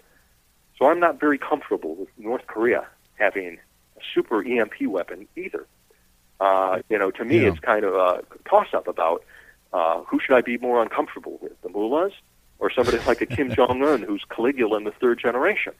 So 0.78 0.86
I'm 0.90 1.00
not 1.00 1.20
very 1.20 1.38
comfortable 1.38 1.94
with 1.94 2.08
North 2.18 2.46
Korea 2.46 2.86
having 3.14 3.58
a 3.96 4.00
super 4.14 4.42
EMP 4.44 4.82
weapon 4.88 5.26
either. 5.36 5.66
Uh, 6.40 6.80
you 6.90 6.98
know, 6.98 7.10
to 7.12 7.24
me, 7.24 7.40
Yeah. 7.42 7.48
it's 7.48 7.60
kind 7.60 7.84
of 7.84 7.94
a 7.94 8.22
toss-up 8.48 8.86
about 8.88 9.24
uh, 9.72 10.02
who 10.04 10.18
should 10.20 10.34
I 10.36 10.40
be 10.42 10.58
more 10.58 10.82
uncomfortable 10.82 11.38
with, 11.40 11.60
the 11.62 11.68
mullahs 11.68 12.12
or 12.58 12.70
somebody 12.70 12.98
like 13.06 13.20
a 13.20 13.26
Kim 13.26 13.50
Jong 13.56 13.82
Un 13.82 14.02
who's 14.02 14.24
Caligula 14.30 14.76
in 14.78 14.84
the 14.84 14.92
third 14.92 15.18
generation. 15.18 15.72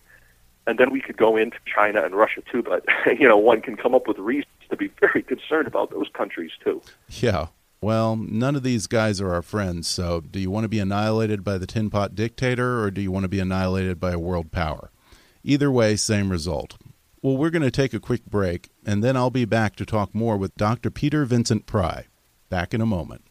And 0.66 0.78
then 0.78 0.90
we 0.90 1.00
could 1.00 1.16
go 1.16 1.36
into 1.36 1.56
China 1.64 2.02
and 2.02 2.14
Russia 2.14 2.42
too, 2.50 2.62
but 2.62 2.84
you 3.18 3.28
know, 3.28 3.36
one 3.36 3.60
can 3.60 3.76
come 3.76 3.94
up 3.94 4.06
with 4.08 4.18
reasons 4.18 4.52
to 4.70 4.76
be 4.76 4.90
very 5.00 5.22
concerned 5.22 5.66
about 5.68 5.90
those 5.90 6.08
countries 6.12 6.50
too. 6.64 6.82
Yeah. 7.10 7.46
Well, 7.86 8.16
none 8.16 8.56
of 8.56 8.64
these 8.64 8.88
guys 8.88 9.20
are 9.20 9.32
our 9.32 9.42
friends. 9.42 9.86
So, 9.86 10.20
do 10.20 10.40
you 10.40 10.50
want 10.50 10.64
to 10.64 10.68
be 10.68 10.80
annihilated 10.80 11.44
by 11.44 11.56
the 11.56 11.68
tin 11.68 11.88
pot 11.88 12.16
dictator 12.16 12.82
or 12.82 12.90
do 12.90 13.00
you 13.00 13.12
want 13.12 13.22
to 13.22 13.28
be 13.28 13.38
annihilated 13.38 14.00
by 14.00 14.10
a 14.10 14.18
world 14.18 14.50
power? 14.50 14.90
Either 15.44 15.70
way, 15.70 15.94
same 15.94 16.30
result. 16.32 16.76
Well, 17.22 17.36
we're 17.36 17.50
going 17.50 17.62
to 17.62 17.70
take 17.70 17.94
a 17.94 18.00
quick 18.00 18.26
break, 18.26 18.70
and 18.84 19.04
then 19.04 19.16
I'll 19.16 19.30
be 19.30 19.44
back 19.44 19.76
to 19.76 19.86
talk 19.86 20.12
more 20.16 20.36
with 20.36 20.56
Dr. 20.56 20.90
Peter 20.90 21.24
Vincent 21.24 21.66
Pry. 21.66 22.06
Back 22.48 22.74
in 22.74 22.80
a 22.80 22.86
moment. 22.86 23.24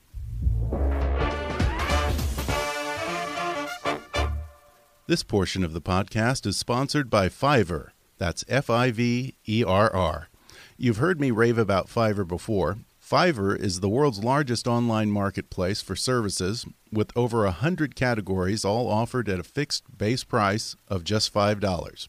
This 5.08 5.24
portion 5.24 5.66
of 5.66 5.74
the 5.74 5.82
podcast 5.82 6.46
is 6.46 6.56
sponsored 6.56 7.10
by 7.10 7.28
Fiverr. 7.28 7.90
That's 8.20 8.46
F 8.48 8.70
I 8.70 8.92
V 8.92 9.36
E 9.46 9.66
R 9.66 9.94
R. 9.94 10.30
You've 10.78 10.96
heard 10.96 11.20
me 11.20 11.32
rave 11.32 11.58
about 11.58 11.90
Fiverr 11.90 12.26
before. 12.26 12.78
Fiverr 13.06 13.56
is 13.56 13.82
the 13.82 13.90
world's 13.90 14.24
largest 14.24 14.66
online 14.66 15.12
marketplace 15.12 15.80
for 15.80 15.96
services 15.96 16.66
with 16.92 17.16
over 17.16 17.46
a 17.46 17.52
hundred 17.52 17.96
categories, 17.96 18.66
all 18.66 18.90
offered 18.90 19.30
at 19.30 19.40
a 19.40 19.44
fixed 19.44 19.96
base 19.96 20.24
price 20.24 20.76
of 20.88 21.04
just 21.04 21.32
$5. 21.32 22.08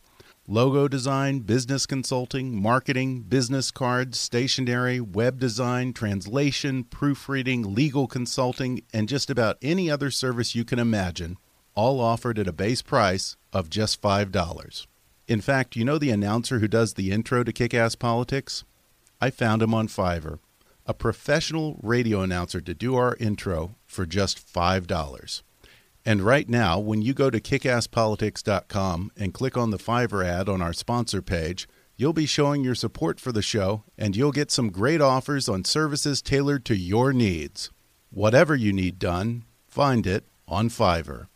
Logo 0.48 0.88
design, 0.88 1.40
business 1.40 1.84
consulting, 1.84 2.58
marketing, 2.58 3.20
business 3.20 3.70
cards, 3.70 4.18
stationery, 4.18 4.98
web 4.98 5.38
design, 5.38 5.92
translation, 5.92 6.84
proofreading, 6.84 7.74
legal 7.74 8.06
consulting, 8.06 8.80
and 8.94 9.06
just 9.06 9.28
about 9.28 9.58
any 9.60 9.90
other 9.90 10.10
service 10.10 10.54
you 10.54 10.64
can 10.64 10.78
imagine 10.78 11.36
all 11.74 12.00
offered 12.00 12.38
at 12.38 12.48
a 12.48 12.52
base 12.52 12.80
price 12.80 13.36
of 13.52 13.68
just 13.68 14.00
$5. 14.00 14.86
In 15.28 15.42
fact, 15.42 15.76
you 15.76 15.84
know 15.84 15.98
the 15.98 16.10
announcer 16.10 16.60
who 16.60 16.68
does 16.68 16.94
the 16.94 17.12
intro 17.12 17.44
to 17.44 17.52
Kick 17.52 17.74
Ass 17.74 17.96
Politics? 17.96 18.64
I 19.20 19.28
found 19.28 19.60
him 19.60 19.74
on 19.74 19.88
Fiverr, 19.88 20.38
a 20.86 20.94
professional 20.94 21.78
radio 21.82 22.20
announcer 22.20 22.60
to 22.60 22.74
do 22.74 22.94
our 22.94 23.16
intro 23.18 23.76
for 23.84 24.06
just 24.06 24.38
$5. 24.52 25.42
And 26.04 26.22
right 26.22 26.48
now, 26.48 26.78
when 26.78 27.02
you 27.02 27.12
go 27.12 27.30
to 27.30 27.40
kickasspolitics.com 27.40 29.10
and 29.16 29.34
click 29.34 29.56
on 29.56 29.70
the 29.70 29.78
Fiverr 29.78 30.24
ad 30.24 30.48
on 30.48 30.62
our 30.62 30.72
sponsor 30.72 31.20
page, 31.20 31.68
you'll 31.96 32.12
be 32.12 32.26
showing 32.26 32.62
your 32.62 32.76
support 32.76 33.18
for 33.18 33.32
the 33.32 33.42
show 33.42 33.82
and 33.98 34.14
you'll 34.14 34.30
get 34.30 34.52
some 34.52 34.70
great 34.70 35.00
offers 35.00 35.48
on 35.48 35.64
services 35.64 36.22
tailored 36.22 36.64
to 36.66 36.76
your 36.76 37.12
needs. 37.12 37.70
Whatever 38.10 38.54
you 38.54 38.72
need 38.72 39.00
done, 39.00 39.44
find 39.66 40.06
it 40.06 40.24
on 40.46 40.68
Fiverr. 40.68 41.26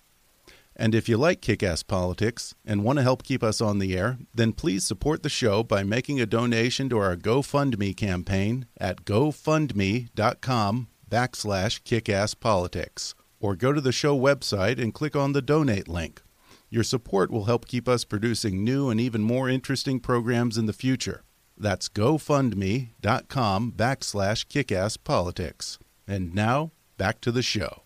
And 0.81 0.95
if 0.95 1.11
you 1.11 1.19
like 1.19 1.43
kick 1.43 1.63
ass 1.63 1.83
politics 1.83 2.55
and 2.65 2.83
want 2.83 2.99
to 2.99 3.03
help 3.03 3.23
keep 3.23 3.43
us 3.43 3.61
on 3.61 3.81
the 3.81 3.95
air, 3.95 4.17
then 4.35 4.55
please 4.55 4.83
support 4.83 5.23
the 5.23 5.29
show 5.29 5.63
by 5.63 5.83
making 5.83 6.19
a 6.19 6.25
donation 6.25 6.89
to 6.89 6.97
our 6.97 7.17
GoFundMe 7.17 7.95
campaign 7.95 8.65
at 8.79 9.05
gofundme.com 9.05 10.89
backslash 11.11 11.83
kickasspolitics. 11.83 13.13
Or 13.39 13.57
go 13.57 13.75
to 13.75 13.81
the 13.83 13.93
show 13.93 14.19
website 14.19 14.81
and 14.81 14.95
click 14.95 15.15
on 15.15 15.35
the 15.35 15.43
donate 15.43 15.87
link. 15.87 16.23
Your 16.71 16.85
support 16.85 17.31
will 17.31 17.45
help 17.45 17.67
keep 17.67 17.87
us 17.87 18.07
producing 18.07 18.65
new 18.65 18.89
and 18.89 18.99
even 18.99 19.21
more 19.21 19.51
interesting 19.51 20.01
programs 20.01 20.57
in 20.57 20.65
the 20.65 20.73
future. 20.73 21.25
That's 21.59 21.91
gofundme.com 21.91 23.73
backslash 23.73 24.47
kickasspolitics. 24.47 25.77
And 26.09 26.35
now, 26.35 26.71
back 26.97 27.21
to 27.21 27.31
the 27.31 27.43
show. 27.43 27.83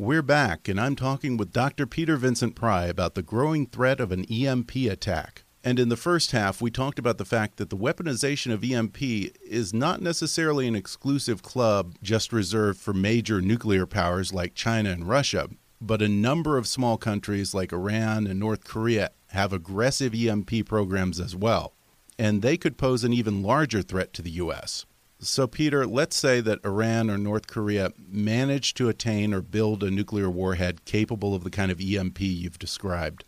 We're 0.00 0.22
back, 0.22 0.68
and 0.68 0.80
I'm 0.80 0.94
talking 0.94 1.36
with 1.36 1.52
Dr. 1.52 1.84
Peter 1.84 2.16
Vincent 2.16 2.54
Pry 2.54 2.84
about 2.84 3.16
the 3.16 3.20
growing 3.20 3.66
threat 3.66 3.98
of 3.98 4.12
an 4.12 4.24
EMP 4.26 4.76
attack. 4.88 5.42
And 5.64 5.80
in 5.80 5.88
the 5.88 5.96
first 5.96 6.30
half, 6.30 6.62
we 6.62 6.70
talked 6.70 7.00
about 7.00 7.18
the 7.18 7.24
fact 7.24 7.56
that 7.56 7.68
the 7.68 7.76
weaponization 7.76 8.52
of 8.52 8.62
EMP 8.62 9.02
is 9.42 9.74
not 9.74 10.00
necessarily 10.00 10.68
an 10.68 10.76
exclusive 10.76 11.42
club 11.42 11.96
just 12.00 12.32
reserved 12.32 12.78
for 12.78 12.94
major 12.94 13.40
nuclear 13.40 13.86
powers 13.86 14.32
like 14.32 14.54
China 14.54 14.90
and 14.90 15.08
Russia, 15.08 15.48
but 15.80 16.00
a 16.00 16.08
number 16.08 16.56
of 16.56 16.68
small 16.68 16.96
countries 16.96 17.52
like 17.52 17.72
Iran 17.72 18.28
and 18.28 18.38
North 18.38 18.62
Korea 18.62 19.10
have 19.30 19.52
aggressive 19.52 20.14
EMP 20.14 20.64
programs 20.64 21.18
as 21.18 21.34
well. 21.34 21.74
And 22.16 22.40
they 22.40 22.56
could 22.56 22.78
pose 22.78 23.02
an 23.02 23.12
even 23.12 23.42
larger 23.42 23.82
threat 23.82 24.12
to 24.12 24.22
the 24.22 24.30
U.S. 24.30 24.86
So, 25.20 25.48
Peter, 25.48 25.84
let's 25.84 26.14
say 26.14 26.40
that 26.42 26.64
Iran 26.64 27.10
or 27.10 27.18
North 27.18 27.48
Korea 27.48 27.92
managed 28.08 28.76
to 28.76 28.88
attain 28.88 29.34
or 29.34 29.42
build 29.42 29.82
a 29.82 29.90
nuclear 29.90 30.30
warhead 30.30 30.84
capable 30.84 31.34
of 31.34 31.42
the 31.42 31.50
kind 31.50 31.72
of 31.72 31.80
EMP 31.80 32.20
you've 32.20 32.60
described. 32.60 33.24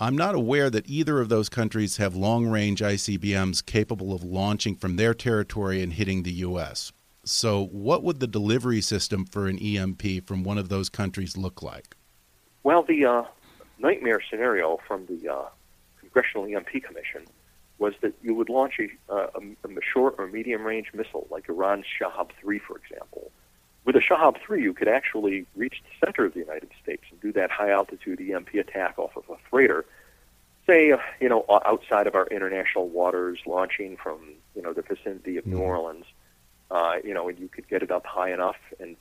I'm 0.00 0.16
not 0.16 0.34
aware 0.34 0.70
that 0.70 0.88
either 0.88 1.20
of 1.20 1.28
those 1.28 1.50
countries 1.50 1.98
have 1.98 2.16
long 2.16 2.46
range 2.46 2.80
ICBMs 2.80 3.66
capable 3.66 4.14
of 4.14 4.24
launching 4.24 4.76
from 4.76 4.96
their 4.96 5.12
territory 5.12 5.82
and 5.82 5.92
hitting 5.92 6.22
the 6.22 6.32
U.S. 6.32 6.90
So, 7.22 7.66
what 7.66 8.02
would 8.02 8.20
the 8.20 8.26
delivery 8.26 8.80
system 8.80 9.26
for 9.26 9.46
an 9.46 9.58
EMP 9.58 10.26
from 10.26 10.42
one 10.42 10.56
of 10.56 10.70
those 10.70 10.88
countries 10.88 11.36
look 11.36 11.62
like? 11.62 11.96
Well, 12.62 12.82
the 12.82 13.04
uh, 13.04 13.24
nightmare 13.78 14.22
scenario 14.30 14.78
from 14.86 15.04
the 15.04 15.30
uh, 15.30 15.44
Congressional 16.00 16.46
EMP 16.46 16.82
Commission 16.82 17.26
was 17.78 17.94
that 18.02 18.14
you 18.22 18.34
would 18.34 18.48
launch 18.48 18.78
a, 18.78 19.12
uh, 19.12 19.26
a, 19.34 19.68
a 19.68 19.82
short 19.82 20.14
or 20.18 20.26
medium 20.26 20.62
range 20.62 20.90
missile, 20.94 21.26
like 21.30 21.48
Iran's 21.48 21.86
Shahab 22.00 22.30
3, 22.40 22.58
for 22.58 22.78
example. 22.78 23.30
With 23.84 23.96
a 23.96 24.00
Shahab 24.00 24.36
3, 24.40 24.62
you 24.62 24.72
could 24.72 24.88
actually 24.88 25.46
reach 25.56 25.82
the 25.82 26.06
center 26.06 26.24
of 26.24 26.34
the 26.34 26.40
United 26.40 26.70
States 26.82 27.02
and 27.10 27.20
do 27.20 27.32
that 27.32 27.50
high 27.50 27.70
altitude 27.70 28.20
EMP 28.20 28.54
attack 28.54 28.98
off 28.98 29.16
of 29.16 29.24
a 29.28 29.36
freighter, 29.50 29.84
say, 30.66 30.96
you 31.20 31.28
know, 31.28 31.44
outside 31.66 32.06
of 32.06 32.14
our 32.14 32.26
international 32.28 32.88
waters, 32.88 33.40
launching 33.46 33.96
from, 33.96 34.20
you 34.54 34.62
know, 34.62 34.72
the 34.72 34.82
vicinity 34.82 35.36
of 35.36 35.46
New 35.46 35.56
mm-hmm. 35.56 35.62
Orleans. 35.62 36.06
Uh, 36.70 36.94
you 37.04 37.12
know, 37.12 37.28
and 37.28 37.38
you 37.38 37.46
could 37.46 37.68
get 37.68 37.82
it 37.82 37.90
up 37.90 38.06
high 38.06 38.32
enough 38.32 38.56
and 38.80 38.96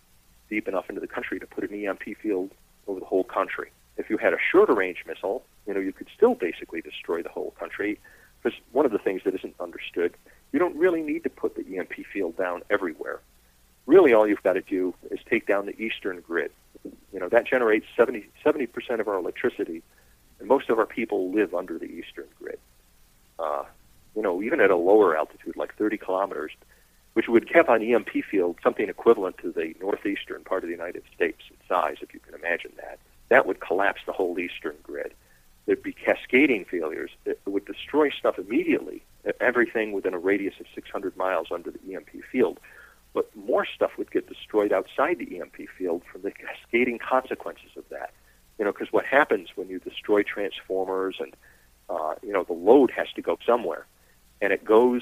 deep 0.49 0.67
enough 0.67 0.89
into 0.89 0.99
the 0.99 1.07
country 1.07 1.39
to 1.39 1.47
put 1.47 1.69
an 1.69 1.85
EMP 1.85 2.03
field 2.21 2.51
over 2.87 2.99
the 2.99 3.05
whole 3.05 3.23
country. 3.23 3.71
If 3.95 4.09
you 4.09 4.17
had 4.17 4.33
a 4.33 4.37
shorter 4.51 4.73
range 4.73 5.03
missile, 5.07 5.43
you 5.65 5.73
know, 5.73 5.79
you 5.79 5.93
could 5.93 6.07
still 6.15 6.35
basically 6.35 6.81
destroy 6.81 7.23
the 7.23 7.29
whole 7.29 7.51
country 7.57 7.99
because 8.43 8.59
one 8.71 8.85
of 8.85 8.91
the 8.91 8.99
things 8.99 9.21
that 9.25 9.33
isn't 9.35 9.55
understood, 9.59 10.13
you 10.51 10.59
don't 10.59 10.75
really 10.75 11.01
need 11.01 11.23
to 11.23 11.29
put 11.29 11.55
the 11.55 11.77
EMP 11.77 11.93
field 12.11 12.37
down 12.37 12.61
everywhere. 12.69 13.21
Really, 13.85 14.13
all 14.13 14.27
you've 14.27 14.43
got 14.43 14.53
to 14.53 14.61
do 14.61 14.93
is 15.11 15.19
take 15.29 15.47
down 15.47 15.65
the 15.65 15.79
eastern 15.81 16.21
grid. 16.21 16.51
You 17.13 17.19
know 17.19 17.29
that 17.29 17.45
generates 17.47 17.85
70 17.95 18.27
percent 18.67 18.99
of 18.99 19.07
our 19.07 19.17
electricity, 19.17 19.81
and 20.39 20.47
most 20.47 20.69
of 20.69 20.79
our 20.79 20.85
people 20.85 21.31
live 21.31 21.53
under 21.53 21.77
the 21.77 21.85
eastern 21.85 22.27
grid. 22.39 22.59
Uh, 23.39 23.63
you 24.15 24.21
know, 24.21 24.41
even 24.41 24.59
at 24.59 24.69
a 24.69 24.75
lower 24.75 25.17
altitude, 25.17 25.55
like 25.55 25.75
30 25.75 25.97
kilometers, 25.97 26.51
which 27.13 27.27
would 27.27 27.51
cap 27.51 27.69
on 27.69 27.81
EMP 27.81 28.09
field 28.29 28.57
something 28.63 28.89
equivalent 28.89 29.37
to 29.39 29.51
the 29.51 29.75
northeastern 29.79 30.43
part 30.43 30.63
of 30.63 30.67
the 30.67 30.75
United 30.75 31.03
States 31.15 31.41
in 31.49 31.57
size, 31.67 31.97
if 32.01 32.13
you 32.13 32.19
can 32.19 32.35
imagine 32.35 32.71
that. 32.77 32.99
That 33.29 33.45
would 33.47 33.59
collapse 33.59 34.01
the 34.05 34.11
whole 34.11 34.37
eastern 34.37 34.75
grid 34.83 35.13
there'd 35.65 35.83
be 35.83 35.93
cascading 35.93 36.65
failures. 36.65 37.11
It 37.25 37.39
would 37.45 37.65
destroy 37.65 38.09
stuff 38.09 38.37
immediately, 38.37 39.03
everything 39.39 39.91
within 39.91 40.13
a 40.13 40.19
radius 40.19 40.55
of 40.59 40.65
600 40.75 41.15
miles 41.15 41.47
under 41.51 41.71
the 41.71 41.95
EMP 41.95 42.09
field. 42.31 42.59
But 43.13 43.33
more 43.35 43.65
stuff 43.65 43.91
would 43.97 44.11
get 44.11 44.27
destroyed 44.27 44.73
outside 44.73 45.19
the 45.19 45.39
EMP 45.39 45.69
field 45.77 46.01
from 46.11 46.23
the 46.23 46.31
cascading 46.31 46.99
consequences 46.99 47.71
of 47.77 47.83
that. 47.89 48.11
You 48.57 48.65
know, 48.65 48.71
because 48.71 48.91
what 48.91 49.05
happens 49.05 49.49
when 49.55 49.69
you 49.69 49.79
destroy 49.79 50.23
transformers 50.23 51.17
and, 51.19 51.35
uh, 51.89 52.15
you 52.21 52.33
know, 52.33 52.43
the 52.43 52.53
load 52.53 52.91
has 52.91 53.07
to 53.15 53.21
go 53.21 53.37
somewhere. 53.45 53.85
And 54.41 54.51
it 54.51 54.65
goes 54.65 55.01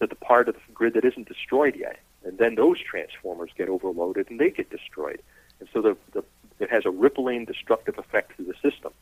to 0.00 0.06
the 0.06 0.14
part 0.14 0.48
of 0.48 0.54
the 0.54 0.72
grid 0.72 0.94
that 0.94 1.04
isn't 1.04 1.28
destroyed 1.28 1.76
yet. 1.76 1.98
And 2.24 2.38
then 2.38 2.54
those 2.54 2.78
transformers 2.80 3.50
get 3.56 3.68
overloaded 3.68 4.30
and 4.30 4.38
they 4.38 4.50
get 4.50 4.70
destroyed. 4.70 5.22
And 5.58 5.68
so 5.72 5.82
the, 5.82 5.96
the, 6.12 6.24
it 6.58 6.70
has 6.70 6.84
a 6.84 6.90
rippling 6.90 7.44
destructive 7.44 7.98
effect 7.98 8.36
through 8.36 8.46
the 8.46 8.70
system. 8.70 8.92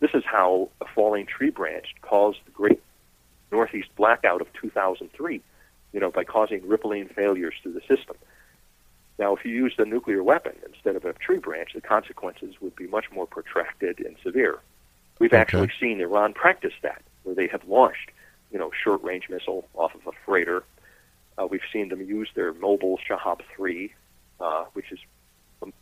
This 0.00 0.10
is 0.14 0.24
how 0.24 0.70
a 0.80 0.86
falling 0.86 1.26
tree 1.26 1.50
branch 1.50 1.94
caused 2.00 2.38
the 2.46 2.50
great 2.50 2.82
Northeast 3.52 3.88
blackout 3.96 4.40
of 4.40 4.52
2003, 4.54 5.40
you 5.92 6.00
know, 6.00 6.10
by 6.10 6.24
causing 6.24 6.66
rippling 6.66 7.08
failures 7.08 7.54
through 7.62 7.74
the 7.74 7.80
system. 7.80 8.16
Now, 9.18 9.36
if 9.36 9.44
you 9.44 9.52
used 9.52 9.78
a 9.78 9.84
nuclear 9.84 10.22
weapon 10.22 10.54
instead 10.66 10.96
of 10.96 11.04
a 11.04 11.12
tree 11.12 11.38
branch, 11.38 11.74
the 11.74 11.82
consequences 11.82 12.54
would 12.62 12.74
be 12.74 12.86
much 12.86 13.10
more 13.12 13.26
protracted 13.26 14.00
and 14.00 14.16
severe. 14.22 14.58
We've 15.18 15.30
okay. 15.30 15.40
actually 15.40 15.70
seen 15.78 16.00
Iran 16.00 16.32
practice 16.32 16.72
that, 16.82 17.02
where 17.24 17.34
they 17.34 17.46
have 17.48 17.62
launched, 17.68 18.10
you 18.50 18.58
know, 18.58 18.70
short-range 18.82 19.28
missile 19.28 19.68
off 19.74 19.94
of 19.94 20.06
a 20.06 20.12
freighter. 20.24 20.64
Uh, 21.36 21.46
we've 21.46 21.60
seen 21.70 21.90
them 21.90 22.00
use 22.00 22.30
their 22.34 22.54
mobile 22.54 22.98
Shahab 23.06 23.40
3, 23.54 23.92
uh, 24.40 24.64
which 24.72 24.90
is 24.90 24.98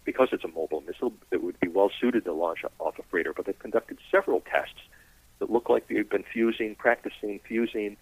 because 0.05 0.29
it's 0.33 0.45
a 0.45 0.49
mobile 0.49 0.83
missile, 0.87 1.13
it 1.31 1.43
would 1.43 1.59
be 1.61 1.69
well 1.69 1.91
suited 2.01 2.25
to 2.25 2.33
launch 2.33 2.65
off 2.79 2.99
a 2.99 3.03
freighter. 3.05 3.33
But 3.33 3.47
they've 3.47 3.59
conducted 3.59 3.99
several 4.11 4.41
tests 4.41 4.81
that 5.39 5.51
look 5.51 5.69
like 5.69 5.89
they've 5.89 6.09
been 6.09 6.25
fusing, 6.25 6.75
practicing 6.75 7.41
fusing 7.47 7.97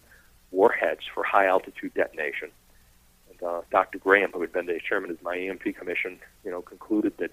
warheads 0.51 1.01
for 1.13 1.23
high 1.23 1.45
altitude 1.45 1.93
detonation. 1.93 2.49
And 3.29 3.43
uh, 3.43 3.61
Dr. 3.71 3.99
Graham, 3.99 4.31
who 4.31 4.41
had 4.41 4.53
been 4.53 4.65
the 4.65 4.79
chairman 4.79 5.11
of 5.11 5.21
my 5.21 5.37
EMP 5.37 5.75
commission, 5.77 6.19
you 6.43 6.51
know, 6.51 6.61
concluded 6.61 7.17
that 7.17 7.31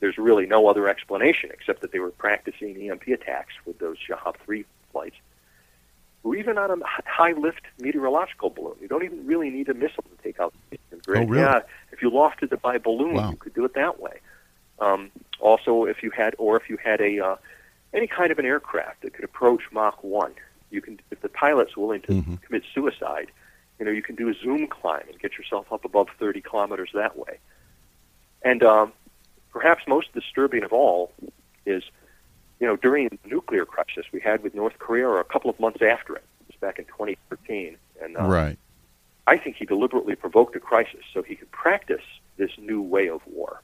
there's 0.00 0.18
really 0.18 0.46
no 0.46 0.66
other 0.66 0.88
explanation 0.88 1.50
except 1.52 1.82
that 1.82 1.92
they 1.92 1.98
were 1.98 2.10
practicing 2.10 2.76
EMP 2.90 3.08
attacks 3.08 3.54
with 3.64 3.78
those 3.78 3.96
Shahab 3.98 4.36
3 4.44 4.64
flights. 4.92 5.16
Or 6.22 6.36
even 6.36 6.58
on 6.58 6.70
a 6.70 6.84
high 6.86 7.32
lift 7.32 7.62
meteorological 7.78 8.50
balloon. 8.50 8.74
You 8.80 8.88
don't 8.88 9.04
even 9.04 9.26
really 9.26 9.48
need 9.48 9.68
a 9.68 9.74
missile 9.74 10.04
to 10.04 10.22
take 10.22 10.38
out 10.38 10.52
the 10.90 10.96
grid. 10.96 11.22
Oh, 11.22 11.26
really? 11.26 11.42
Yeah, 11.42 11.60
if 11.92 12.02
you 12.02 12.10
lofted 12.10 12.52
it 12.52 12.60
by 12.60 12.76
balloon, 12.78 13.14
Wow. 13.14 13.30
you 13.30 13.36
could 13.36 13.54
do 13.54 13.64
it 13.64 13.74
that 13.74 14.00
way. 14.00 14.20
Um, 14.78 15.10
also, 15.40 15.84
if 15.84 16.02
you 16.02 16.10
had, 16.10 16.34
or 16.38 16.56
if 16.56 16.68
you 16.68 16.76
had 16.82 17.00
a 17.00 17.20
uh, 17.20 17.36
any 17.94 18.06
kind 18.06 18.30
of 18.30 18.38
an 18.38 18.44
aircraft 18.44 19.02
that 19.02 19.14
could 19.14 19.24
approach 19.24 19.62
Mach 19.72 20.02
one, 20.04 20.34
you 20.70 20.80
can. 20.82 21.00
If 21.10 21.22
the 21.22 21.28
pilot's 21.30 21.76
willing 21.76 22.02
to 22.02 22.08
Mhm. 22.12 22.42
commit 22.42 22.64
suicide, 22.74 23.30
you 23.78 23.84
know, 23.86 23.90
you 23.90 24.02
can 24.02 24.14
do 24.14 24.28
a 24.28 24.34
zoom 24.34 24.66
climb 24.66 25.04
and 25.08 25.18
get 25.18 25.38
yourself 25.38 25.72
up 25.72 25.84
above 25.86 26.08
30 26.18 26.42
kilometers 26.42 26.90
that 26.94 27.16
way. 27.16 27.38
And 28.42 28.62
um, 28.62 28.92
perhaps 29.50 29.82
most 29.88 30.12
disturbing 30.12 30.62
of 30.64 30.72
all 30.72 31.12
is, 31.66 31.82
you 32.60 32.66
know, 32.66 32.76
during 32.76 33.08
the 33.08 33.18
nuclear 33.26 33.64
crisis 33.64 34.04
we 34.12 34.20
had 34.20 34.42
with 34.42 34.54
North 34.54 34.78
Korea, 34.78 35.08
or 35.08 35.18
a 35.18 35.24
couple 35.24 35.50
of 35.50 35.58
months 35.58 35.80
after 35.82 36.14
it, 36.14 36.24
it 36.40 36.46
was 36.46 36.56
back 36.60 36.78
in 36.78 36.84
2013, 36.84 37.76
and 38.02 38.16
uh, 38.16 38.24
Right. 38.24 38.58
I 39.26 39.38
think 39.38 39.56
he 39.56 39.64
deliberately 39.64 40.14
provoked 40.14 40.54
a 40.56 40.60
crisis 40.60 41.00
so 41.12 41.22
he 41.22 41.36
could 41.36 41.50
practice 41.50 42.02
this 42.36 42.50
new 42.58 42.82
way 42.82 43.08
of 43.08 43.20
war. 43.26 43.62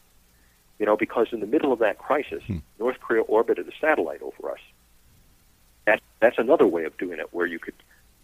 You 0.78 0.86
know, 0.86 0.96
because 0.96 1.28
in 1.32 1.40
the 1.40 1.46
middle 1.46 1.72
of 1.72 1.78
that 1.80 1.98
crisis, 1.98 2.42
Hmm. 2.46 2.58
North 2.78 3.00
Korea 3.00 3.22
orbited 3.22 3.68
a 3.68 3.72
satellite 3.80 4.22
over 4.22 4.50
us. 4.52 4.60
That, 5.86 6.00
that's 6.20 6.38
another 6.38 6.66
way 6.66 6.84
of 6.84 6.96
doing 6.96 7.18
it, 7.18 7.32
where 7.32 7.46
you 7.46 7.58
could 7.58 7.74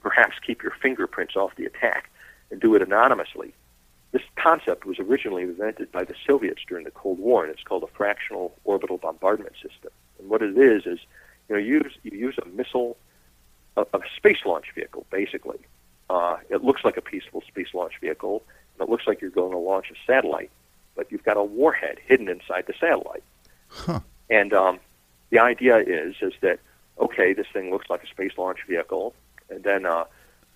perhaps 0.01 0.37
keep 0.45 0.63
your 0.63 0.73
fingerprints 0.73 1.37
off 1.37 1.55
the 1.57 1.65
attack 1.65 2.11
and 2.51 2.61
do 2.61 2.75
it 2.75 2.83
anonymously. 2.83 3.55
This 4.11 4.23
concept 4.37 4.85
was 4.85 4.99
originally 4.99 5.43
invented 5.45 5.91
by 5.91 6.05
the 6.05 6.15
Soviets 6.27 6.61
during 6.67 6.85
the 6.85 6.91
Cold 6.91 7.19
War, 7.19 7.45
and 7.45 7.53
it's 7.53 7.63
called 7.63 7.83
a 7.83 7.87
fractional 7.87 8.55
orbital 8.65 8.99
bombardment 8.99 9.55
system. 9.55 9.91
What 10.33 10.41
it 10.41 10.57
is 10.57 10.87
is, 10.87 10.99
you 11.47 11.57
know, 11.57 11.59
you 11.59 11.75
use 11.75 11.93
you 12.05 12.19
use 12.19 12.37
a 12.43 12.49
missile, 12.49 12.97
a, 13.77 13.83
a 13.83 14.01
space 14.17 14.39
launch 14.47 14.65
vehicle, 14.75 15.05
basically. 15.11 15.59
Uh, 16.09 16.39
it 16.49 16.65
looks 16.65 16.85
like 16.85 16.97
a 16.97 17.03
peaceful 17.03 17.43
space 17.47 17.75
launch 17.75 17.93
vehicle, 18.01 18.43
and 18.73 18.89
it 18.89 18.91
looks 18.91 19.07
like 19.07 19.21
you're 19.21 19.29
going 19.29 19.51
to 19.53 19.59
launch 19.59 19.91
a 19.91 19.95
satellite, 20.11 20.51
but 20.97 21.13
you've 21.13 21.23
got 21.23 21.37
a 21.37 21.45
warhead 21.45 21.99
hidden 22.07 22.31
inside 22.31 22.65
the 22.67 22.73
satellite. 22.81 23.23
Huh. 23.69 24.01
And 24.31 24.55
um, 24.55 24.81
the 25.29 25.39
idea 25.39 25.77
is 25.77 26.15
is 26.23 26.33
that 26.41 26.61
okay, 26.99 27.35
this 27.35 27.49
thing 27.53 27.71
looks 27.71 27.91
like 27.91 28.03
a 28.03 28.07
space 28.07 28.33
launch 28.39 28.61
vehicle, 28.67 29.15
and 29.51 29.63
then 29.65 29.85
uh, 29.85 30.05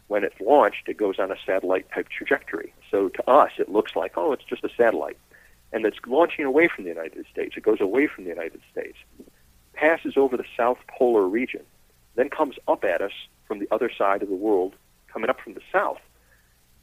when 0.08 0.24
it's 0.24 0.40
launched, 0.40 0.88
it 0.88 0.96
goes 0.96 1.18
on 1.18 1.30
a 1.30 1.36
satellite 1.44 1.92
type 1.92 2.08
trajectory. 2.08 2.72
So 2.90 3.10
to 3.10 3.30
us, 3.30 3.50
it 3.58 3.68
looks 3.68 3.94
like 3.94 4.12
oh, 4.16 4.32
it's 4.32 4.44
just 4.44 4.64
a 4.64 4.70
satellite, 4.74 5.18
and 5.70 5.84
it's 5.84 5.98
launching 6.06 6.46
away 6.46 6.66
from 6.66 6.84
the 6.84 6.90
United 6.90 7.26
States. 7.30 7.58
It 7.58 7.62
goes 7.62 7.82
away 7.82 8.06
from 8.06 8.24
the 8.24 8.30
United 8.30 8.62
States, 8.72 8.96
passes 9.76 10.16
over 10.16 10.36
the 10.36 10.44
South 10.56 10.78
Polar 10.88 11.28
region, 11.28 11.62
then 12.16 12.28
comes 12.28 12.56
up 12.66 12.84
at 12.84 13.00
us 13.00 13.12
from 13.46 13.58
the 13.60 13.68
other 13.70 13.90
side 13.96 14.22
of 14.22 14.28
the 14.28 14.34
world, 14.34 14.74
coming 15.06 15.30
up 15.30 15.40
from 15.40 15.54
the 15.54 15.60
south, 15.72 16.00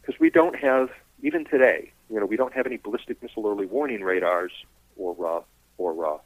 because 0.01 0.19
we 0.19 0.29
don't 0.29 0.55
have 0.55 0.89
even 1.21 1.45
today. 1.45 1.91
You 2.09 2.19
know, 2.19 2.25
we 2.25 2.37
don't 2.37 2.53
have 2.53 2.65
any 2.65 2.77
ballistic 2.77 3.21
missile 3.21 3.47
early 3.47 3.65
warning 3.65 4.01
radars 4.01 4.51
or 4.95 5.15
uh, 5.25 5.41
or 5.77 6.05
uh, 6.05 6.17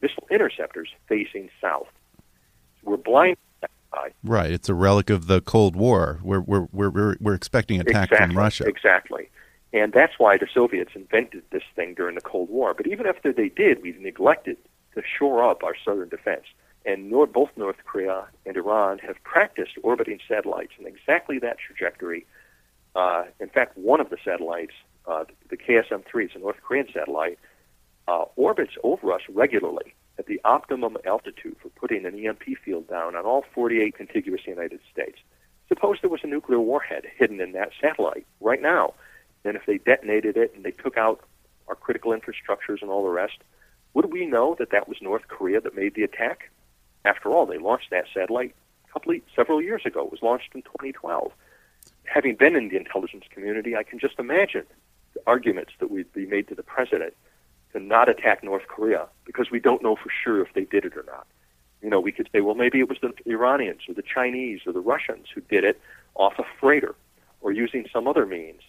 missile 0.00 0.26
interceptors 0.30 0.88
facing 1.08 1.50
south. 1.60 1.88
We're 2.82 2.96
blind. 2.96 3.36
Right. 4.24 4.50
It's 4.50 4.70
a 4.70 4.74
relic 4.74 5.10
of 5.10 5.26
the 5.26 5.42
Cold 5.42 5.76
War. 5.76 6.18
We're 6.22 6.40
we're 6.40 6.66
we're 6.72 6.90
we're, 6.90 7.16
we're 7.20 7.34
expecting 7.34 7.80
attack 7.80 8.10
exactly, 8.10 8.26
from 8.28 8.38
Russia. 8.38 8.64
Exactly. 8.64 9.28
And 9.74 9.92
that's 9.92 10.18
why 10.18 10.36
the 10.36 10.46
Soviets 10.52 10.92
invented 10.94 11.42
this 11.50 11.62
thing 11.74 11.94
during 11.94 12.14
the 12.14 12.20
Cold 12.20 12.50
War. 12.50 12.74
But 12.74 12.86
even 12.86 13.06
after 13.06 13.32
they 13.32 13.48
did, 13.48 13.82
we've 13.82 14.00
neglected 14.00 14.56
to 14.94 15.02
shore 15.18 15.48
up 15.48 15.62
our 15.62 15.74
southern 15.84 16.08
defense. 16.08 16.44
And 16.84 17.10
both 17.32 17.50
North 17.56 17.76
Korea 17.84 18.26
and 18.44 18.56
Iran 18.56 18.98
have 18.98 19.22
practiced 19.22 19.72
orbiting 19.82 20.18
satellites 20.26 20.72
in 20.78 20.86
exactly 20.86 21.38
that 21.38 21.58
trajectory. 21.58 22.26
Uh, 22.96 23.24
in 23.40 23.48
fact, 23.48 23.78
one 23.78 24.00
of 24.00 24.10
the 24.10 24.18
satellites, 24.24 24.74
uh, 25.06 25.24
the 25.48 25.56
KSM-3, 25.56 26.24
it's 26.24 26.34
a 26.34 26.38
North 26.38 26.56
Korean 26.62 26.88
satellite, 26.92 27.38
uh, 28.08 28.24
orbits 28.36 28.72
over 28.82 29.12
us 29.12 29.22
regularly 29.28 29.94
at 30.18 30.26
the 30.26 30.40
optimum 30.44 30.96
altitude 31.06 31.56
for 31.62 31.68
putting 31.70 32.04
an 32.04 32.18
EMP 32.18 32.42
field 32.64 32.88
down 32.88 33.14
on 33.16 33.24
all 33.24 33.44
48 33.54 33.94
contiguous 33.94 34.46
United 34.46 34.80
States. 34.92 35.18
Suppose 35.68 35.98
there 36.00 36.10
was 36.10 36.20
a 36.22 36.26
nuclear 36.26 36.60
warhead 36.60 37.04
hidden 37.16 37.40
in 37.40 37.52
that 37.52 37.70
satellite 37.80 38.26
right 38.40 38.60
now. 38.60 38.94
And 39.44 39.56
if 39.56 39.64
they 39.66 39.78
detonated 39.78 40.36
it 40.36 40.52
and 40.54 40.64
they 40.64 40.70
took 40.70 40.96
out 40.96 41.20
our 41.68 41.74
critical 41.74 42.12
infrastructures 42.12 42.82
and 42.82 42.90
all 42.90 43.04
the 43.04 43.10
rest, 43.10 43.38
would 43.94 44.12
we 44.12 44.26
know 44.26 44.54
that 44.58 44.70
that 44.70 44.88
was 44.88 44.98
North 45.00 45.28
Korea 45.28 45.60
that 45.60 45.76
made 45.76 45.94
the 45.94 46.02
attack? 46.02 46.50
After 47.04 47.30
all, 47.30 47.46
they 47.46 47.58
launched 47.58 47.90
that 47.90 48.06
satellite 48.14 48.54
couple 48.92 49.14
several 49.34 49.62
years 49.62 49.82
ago. 49.86 50.04
It 50.04 50.12
was 50.12 50.22
launched 50.22 50.54
in 50.54 50.62
2012. 50.62 51.32
Having 52.04 52.36
been 52.36 52.56
in 52.56 52.68
the 52.68 52.76
intelligence 52.76 53.24
community, 53.30 53.74
I 53.76 53.82
can 53.82 53.98
just 53.98 54.18
imagine 54.18 54.64
the 55.14 55.20
arguments 55.26 55.72
that 55.78 55.90
would 55.90 56.12
be 56.12 56.26
made 56.26 56.48
to 56.48 56.54
the 56.54 56.62
president 56.62 57.14
to 57.72 57.80
not 57.80 58.08
attack 58.08 58.44
North 58.44 58.66
Korea 58.68 59.06
because 59.24 59.50
we 59.50 59.60
don't 59.60 59.82
know 59.82 59.96
for 59.96 60.10
sure 60.10 60.42
if 60.42 60.52
they 60.54 60.64
did 60.64 60.84
it 60.84 60.96
or 60.96 61.04
not. 61.06 61.26
You 61.80 61.90
know, 61.90 62.00
we 62.00 62.12
could 62.12 62.28
say, 62.32 62.40
well, 62.40 62.54
maybe 62.54 62.78
it 62.78 62.88
was 62.88 62.98
the 63.00 63.12
Iranians 63.26 63.82
or 63.88 63.94
the 63.94 64.02
Chinese 64.02 64.60
or 64.66 64.72
the 64.72 64.80
Russians 64.80 65.26
who 65.34 65.40
did 65.40 65.64
it 65.64 65.80
off 66.14 66.34
a 66.38 66.44
freighter 66.60 66.94
or 67.40 67.50
using 67.50 67.86
some 67.92 68.06
other 68.06 68.26
means 68.26 68.60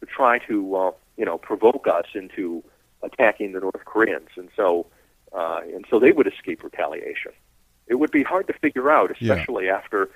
to 0.00 0.06
try 0.06 0.38
to, 0.40 0.76
uh, 0.76 0.90
you 1.16 1.24
know, 1.24 1.38
provoke 1.38 1.86
us 1.86 2.06
into 2.14 2.64
attacking 3.06 3.52
the 3.52 3.60
North 3.60 3.84
Koreans, 3.84 4.28
and 4.36 4.48
so, 4.56 4.86
uh, 5.32 5.60
and 5.74 5.84
so 5.90 5.98
they 5.98 6.12
would 6.12 6.26
escape 6.26 6.62
retaliation. 6.62 7.32
It 7.86 7.96
would 7.96 8.10
be 8.10 8.22
hard 8.22 8.46
to 8.48 8.52
figure 8.52 8.90
out, 8.90 9.10
Yeah. 9.20 9.34
especially 9.34 9.68
after, 9.68 10.10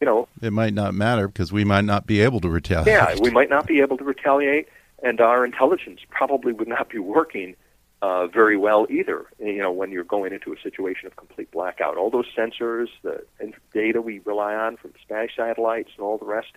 you 0.00 0.06
know, 0.06 0.28
It 0.42 0.52
might 0.52 0.74
not 0.74 0.94
matter 0.94 1.26
because 1.28 1.52
we 1.52 1.64
might 1.64 1.84
not 1.84 2.06
be 2.06 2.20
able 2.20 2.40
to 2.40 2.48
retaliate. 2.48 2.86
yeah, 2.88 3.14
we 3.20 3.30
might 3.30 3.50
not 3.50 3.66
be 3.66 3.80
able 3.80 3.96
to 3.98 4.04
retaliate, 4.04 4.68
and 5.02 5.20
our 5.20 5.44
intelligence 5.44 6.00
probably 6.10 6.52
would 6.52 6.68
not 6.68 6.88
be 6.88 6.98
working 6.98 7.56
uh, 8.02 8.26
very 8.26 8.56
well 8.58 8.86
either. 8.90 9.24
You 9.38 9.62
know, 9.62 9.72
when 9.72 9.90
you're 9.90 10.04
going 10.04 10.34
into 10.34 10.52
a 10.52 10.60
situation 10.60 11.06
of 11.06 11.16
complete 11.16 11.50
blackout, 11.50 11.96
all 11.96 12.10
those 12.10 12.26
sensors, 12.36 12.88
the 13.02 13.24
data 13.72 14.02
we 14.02 14.18
rely 14.26 14.54
on 14.54 14.76
from 14.76 14.92
Spanish 15.00 15.34
satellites, 15.36 15.90
and 15.96 16.04
all 16.04 16.18
the 16.18 16.26
rest, 16.26 16.52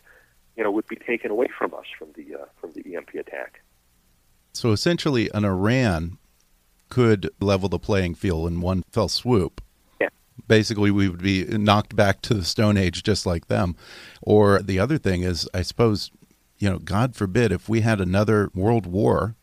you 0.58 0.64
know, 0.66 0.72
would 0.72 0.88
be 0.88 0.98
taken 0.98 1.32
away 1.32 1.48
from 1.58 1.74
us 1.74 1.86
from 1.98 2.10
the 2.18 2.36
uh, 2.36 2.46
from 2.60 2.72
the 2.74 2.96
EMP 2.96 3.16
attack. 3.16 3.62
So 4.58 4.72
essentially, 4.72 5.30
an 5.34 5.46
Iran 5.46 6.18
could 6.90 7.30
level 7.40 7.70
the 7.70 7.78
playing 7.78 8.16
field 8.16 8.48
in 8.48 8.60
one 8.60 8.84
fell 8.92 9.08
swoop. 9.08 9.62
Yeah. 10.02 10.10
Basically, 10.48 10.90
we 10.90 11.08
would 11.08 11.22
be 11.22 11.46
knocked 11.46 11.96
back 11.96 12.22
to 12.22 12.34
the 12.34 12.44
Stone 12.44 12.78
Age 12.78 13.04
just 13.04 13.26
like 13.26 13.48
them. 13.48 13.76
Or 14.22 14.60
the 14.60 14.80
other 14.80 14.98
thing 14.98 15.22
is, 15.22 15.48
I 15.54 15.62
suppose, 15.62 16.12
you 16.58 16.70
know, 16.70 16.80
God 16.80 17.16
forbid, 17.16 17.52
if 17.52 17.70
we 17.70 17.82
had 17.82 18.02
another 18.02 18.50
world 18.56 18.88
war 18.88 19.36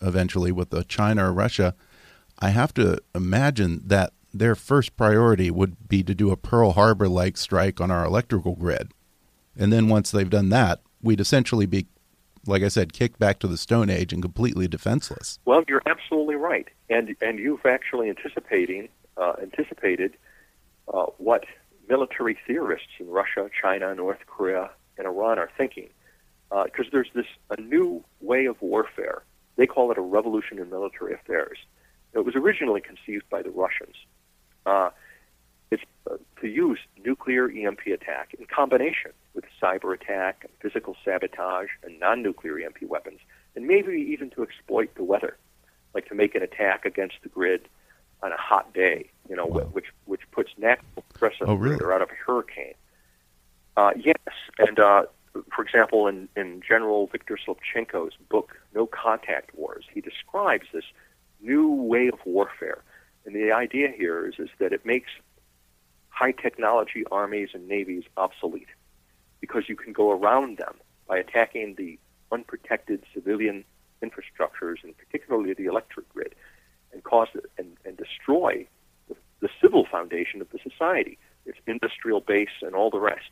eventually 0.00 0.50
with 0.50 0.70
the 0.70 0.84
China 0.84 1.28
or 1.28 1.32
Russia, 1.32 1.74
I 2.38 2.48
have 2.48 2.72
to 2.74 2.98
imagine 3.14 3.82
that 3.84 4.14
their 4.32 4.54
first 4.54 4.96
priority 4.96 5.50
would 5.50 5.88
be 5.88 6.02
to 6.02 6.14
do 6.14 6.30
a 6.30 6.36
Pearl 6.36 6.72
Harbor 6.72 7.08
like 7.08 7.36
strike 7.36 7.80
on 7.80 7.90
our 7.90 8.06
electrical 8.06 8.56
grid. 8.56 8.92
And 9.54 9.70
then 9.70 9.88
once 9.88 10.10
they've 10.10 10.30
done 10.30 10.48
that, 10.48 10.80
we'd 11.02 11.20
essentially 11.20 11.66
be, 11.66 11.88
like 12.46 12.62
I 12.62 12.68
said, 12.68 12.92
kicked 12.92 13.18
back 13.18 13.38
to 13.40 13.46
the 13.46 13.56
Stone 13.56 13.90
Age 13.90 14.12
and 14.12 14.22
completely 14.22 14.68
defenseless. 14.68 15.38
Well, 15.44 15.62
you're 15.68 15.82
absolutely 15.86 16.36
right, 16.36 16.68
and 16.90 17.14
and 17.20 17.38
you've 17.38 17.66
actually 17.66 18.08
anticipating 18.08 18.88
uh, 19.16 19.34
anticipated 19.40 20.16
uh, 20.92 21.06
what 21.18 21.44
military 21.88 22.38
theorists 22.46 22.88
in 22.98 23.08
Russia, 23.08 23.50
China, 23.60 23.94
North 23.94 24.20
Korea, 24.26 24.70
and 24.98 25.06
Iran 25.06 25.38
are 25.38 25.50
thinking, 25.56 25.88
because 26.64 26.86
there's 26.92 27.10
this 27.14 27.26
a 27.50 27.60
new 27.60 28.04
way 28.20 28.46
of 28.46 28.60
warfare. 28.62 29.22
They 29.56 29.66
call 29.66 29.90
it 29.90 29.98
a 29.98 30.02
revolution 30.02 30.58
in 30.58 30.70
military 30.70 31.12
affairs. 31.12 31.58
It 32.14 32.24
was 32.24 32.34
originally 32.34 32.80
conceived 32.80 33.28
by 33.30 33.42
the 33.42 33.50
Russians. 33.50 33.96
Uh, 34.66 34.90
it's 35.70 35.82
uh, 36.10 36.16
to 36.40 36.48
use 36.48 36.78
nuclear 37.04 37.50
EMP 37.50 37.86
attack 37.86 38.34
in 38.38 38.46
combination 38.46 39.12
with 39.34 39.44
cyber 39.60 39.94
attack, 39.94 40.44
and 40.44 40.52
physical 40.60 40.96
sabotage, 41.04 41.68
and 41.82 41.98
non-nuclear 41.98 42.58
EMP 42.58 42.82
weapons, 42.82 43.20
and 43.56 43.66
maybe 43.66 43.92
even 44.12 44.30
to 44.30 44.42
exploit 44.42 44.94
the 44.94 45.04
weather, 45.04 45.36
like 45.94 46.06
to 46.08 46.14
make 46.14 46.34
an 46.34 46.42
attack 46.42 46.84
against 46.84 47.16
the 47.22 47.28
grid 47.28 47.68
on 48.22 48.32
a 48.32 48.36
hot 48.36 48.72
day, 48.72 49.10
you 49.28 49.34
know, 49.36 49.46
Wow. 49.46 49.60
which 49.72 49.86
which 50.04 50.22
puts 50.30 50.50
natural 50.58 51.04
stress 51.16 51.34
on 51.40 51.48
Oh, 51.48 51.52
the 51.54 51.58
grid 51.58 51.72
really? 51.80 51.84
or 51.84 51.92
out 51.92 52.02
of 52.02 52.10
a 52.10 52.14
hurricane. 52.14 52.74
Uh, 53.76 53.92
yes, 53.96 54.16
and 54.58 54.78
uh, 54.78 55.04
for 55.54 55.62
example, 55.64 56.06
in, 56.06 56.28
in 56.36 56.60
General 56.66 57.06
Viktor 57.06 57.38
Slipchenko's 57.38 58.14
book 58.28 58.54
"No 58.74 58.86
Contact 58.86 59.54
Wars," 59.54 59.84
he 59.92 60.00
describes 60.00 60.66
this 60.72 60.84
new 61.40 61.68
way 61.72 62.08
of 62.08 62.18
warfare, 62.24 62.82
and 63.24 63.34
the 63.34 63.50
idea 63.50 63.88
here 63.96 64.26
is 64.26 64.34
is 64.38 64.50
that 64.58 64.72
it 64.72 64.84
makes 64.86 65.10
high 66.10 66.32
technology 66.32 67.04
armies 67.10 67.48
and 67.54 67.66
navies 67.66 68.04
obsolete 68.18 68.68
because 69.42 69.64
you 69.68 69.76
can 69.76 69.92
go 69.92 70.12
around 70.12 70.56
them 70.56 70.76
by 71.06 71.18
attacking 71.18 71.74
the 71.74 71.98
unprotected 72.30 73.02
civilian 73.12 73.64
infrastructures, 74.02 74.76
and 74.82 74.96
particularly 74.96 75.52
the 75.52 75.66
electric 75.66 76.08
grid, 76.14 76.34
and 76.92 77.04
cause 77.04 77.28
and, 77.58 77.76
and 77.84 77.96
destroy 77.98 78.66
the, 79.08 79.16
the 79.40 79.50
civil 79.60 79.84
foundation 79.90 80.40
of 80.40 80.48
the 80.50 80.58
society, 80.62 81.18
its 81.44 81.58
industrial 81.66 82.20
base, 82.20 82.56
and 82.62 82.74
all 82.74 82.88
the 82.88 83.00
rest. 83.00 83.30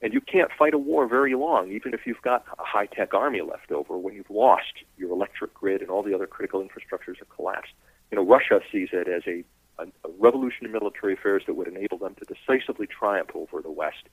And 0.00 0.12
you 0.12 0.20
can't 0.20 0.50
fight 0.58 0.74
a 0.74 0.78
war 0.78 1.06
very 1.06 1.34
long, 1.34 1.70
even 1.70 1.94
if 1.94 2.00
you've 2.06 2.22
got 2.22 2.44
a 2.58 2.64
high 2.64 2.86
tech 2.86 3.14
army 3.14 3.42
left 3.42 3.70
over, 3.70 3.96
when 3.96 4.14
you've 4.14 4.30
lost 4.30 4.72
your 4.96 5.12
electric 5.12 5.54
grid 5.54 5.80
and 5.80 5.90
all 5.90 6.02
the 6.02 6.14
other 6.14 6.26
critical 6.26 6.60
infrastructures 6.60 7.18
have 7.18 7.28
collapsed. 7.28 7.72
You 8.10 8.16
know, 8.16 8.24
Russia 8.24 8.60
sees 8.72 8.88
it 8.92 9.06
as 9.06 9.22
a, 9.26 9.44
a, 9.78 9.84
a 9.84 10.10
revolution 10.18 10.66
in 10.66 10.72
military 10.72 11.12
affairs 11.12 11.44
that 11.46 11.54
would 11.54 11.68
enable 11.68 11.98
them 11.98 12.16
to 12.16 12.34
decisively 12.34 12.88
triumph 12.88 13.30
over 13.34 13.62
the 13.62 13.70
West 13.70 14.08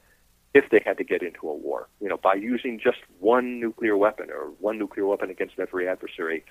if 0.53 0.69
they 0.71 0.81
had 0.85 0.97
to 0.97 1.03
get 1.03 1.21
into 1.21 1.47
a 1.47 1.55
war. 1.55 1.87
You 2.01 2.09
know, 2.09 2.17
by 2.17 2.35
using 2.35 2.79
just 2.79 2.99
one 3.19 3.59
nuclear 3.59 3.97
weapon 3.97 4.29
or 4.29 4.51
one 4.59 4.77
nuclear 4.77 5.05
weapon 5.05 5.29
against 5.29 5.59
every 5.59 5.87
adversary 5.87 6.43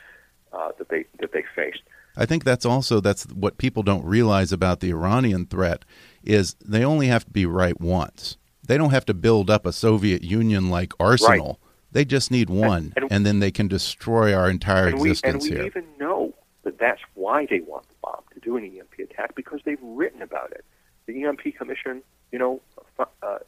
uh, 0.53 0.71
that 0.79 0.89
they 0.89 1.05
that 1.21 1.33
they 1.33 1.45
faced. 1.55 1.83
I 2.17 2.27
think 2.27 2.45
that's 2.45 2.65
also 2.65 3.01
that's 3.01 3.25
what 3.25 3.59
people 3.59 3.83
don't 3.83 4.05
realize 4.05 4.53
about 4.53 4.81
the 4.81 4.91
Iranian 4.91 5.47
threat 5.47 5.85
is 6.25 6.57
they 6.65 6.85
only 6.85 7.07
have 7.07 7.25
to 7.25 7.31
be 7.31 7.47
right 7.47 7.81
once. 7.81 8.37
They 8.67 8.77
don't 8.77 8.91
have 8.91 9.07
to 9.07 9.15
build 9.15 9.49
up 9.49 9.65
a 9.65 9.73
Soviet 9.73 10.23
Union 10.23 10.69
like 10.69 10.93
arsenal. 11.01 11.47
Right. 11.47 11.57
They 11.91 12.05
just 12.05 12.31
need 12.31 12.51
one, 12.51 12.93
and, 12.97 13.05
and, 13.05 13.13
and, 13.13 13.27
then 13.27 13.41
they 13.41 13.51
can 13.51 13.67
destroy 13.67 14.35
our 14.35 14.51
entire 14.51 14.89
and 14.89 14.99
existence 14.99 15.45
we, 15.45 15.51
and 15.51 15.57
we 15.57 15.63
here. 15.63 15.67
even 15.67 15.85
know 15.99 16.35
that 16.65 16.79
that's 16.79 17.01
why 17.15 17.47
they 17.47 17.61
want 17.61 17.89
the 17.89 17.95
bomb 18.03 18.21
to 18.35 18.41
do 18.41 18.59
an 18.59 18.65
EMP 18.65 19.11
attack 19.11 19.35
because 19.35 19.61
they've 19.65 19.79
written 19.83 20.21
about 20.21 20.53
it. 20.53 20.67
The 21.07 21.25
EMP 21.25 21.57
Commission, 21.57 22.03
you 22.31 22.39
know, 22.39 22.61
uh, 22.99 23.39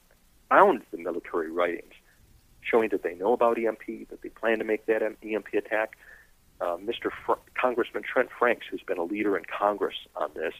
found 0.50 0.82
the 0.90 0.98
military 0.98 1.50
writings 1.50 1.94
showing 2.60 2.90
that 2.90 3.02
they 3.02 3.14
know 3.14 3.32
about 3.32 3.58
EMP, 3.58 4.08
that 4.10 4.20
they 4.22 4.28
plan 4.28 4.58
to 4.58 4.64
make 4.64 4.84
that 4.86 5.02
EMP 5.02 5.54
attack. 5.54 5.96
Uh, 6.60 6.76
Mr. 6.76 7.10
Fr- 7.24 7.40
Congressman 7.58 8.02
Trent 8.02 8.28
Franks, 8.38 8.66
who's 8.70 8.82
been 8.82 8.98
a 8.98 9.04
leader 9.04 9.36
in 9.36 9.44
Congress 9.44 9.94
on 10.14 10.30
this, 10.34 10.52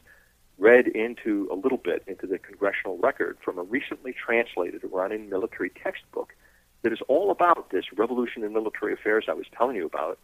read 0.59 0.89
into 0.89 1.49
a 1.53 1.55
little 1.55 1.79
bit 1.79 2.03
into 2.07 2.27
the 2.27 2.39
congressional 2.39 2.99
record 2.99 3.37
from 3.45 3.59
a 3.59 3.63
recently 3.63 4.15
translated 4.15 4.83
Iranian 4.85 5.29
military 5.29 5.71
textbook 5.71 6.35
that 6.83 6.93
is 6.93 7.01
all 7.09 7.31
about 7.31 7.71
this 7.71 7.85
revolution 7.97 8.45
in 8.45 8.53
military 8.53 8.95
affairs 8.95 9.27
I 9.29 9.35
was 9.35 9.47
telling 9.57 9.77
you 9.77 9.87
about, 9.87 10.19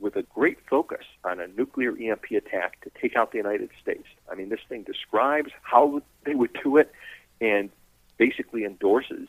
with 0.00 0.16
a 0.16 0.22
great 0.22 0.58
focus 0.68 1.04
on 1.24 1.38
a 1.38 1.46
nuclear 1.46 1.96
EMP 1.96 2.24
attack 2.32 2.80
to 2.82 2.90
take 3.00 3.14
out 3.14 3.30
the 3.30 3.38
United 3.38 3.70
States. 3.80 4.06
I 4.30 4.34
mean, 4.34 4.48
this 4.48 4.60
thing 4.68 4.82
describes 4.82 5.50
how 5.62 6.02
they 6.24 6.34
would 6.34 6.56
do 6.62 6.76
it 6.76 6.90
and 7.40 7.70
basically 8.16 8.64
endorses 8.64 9.28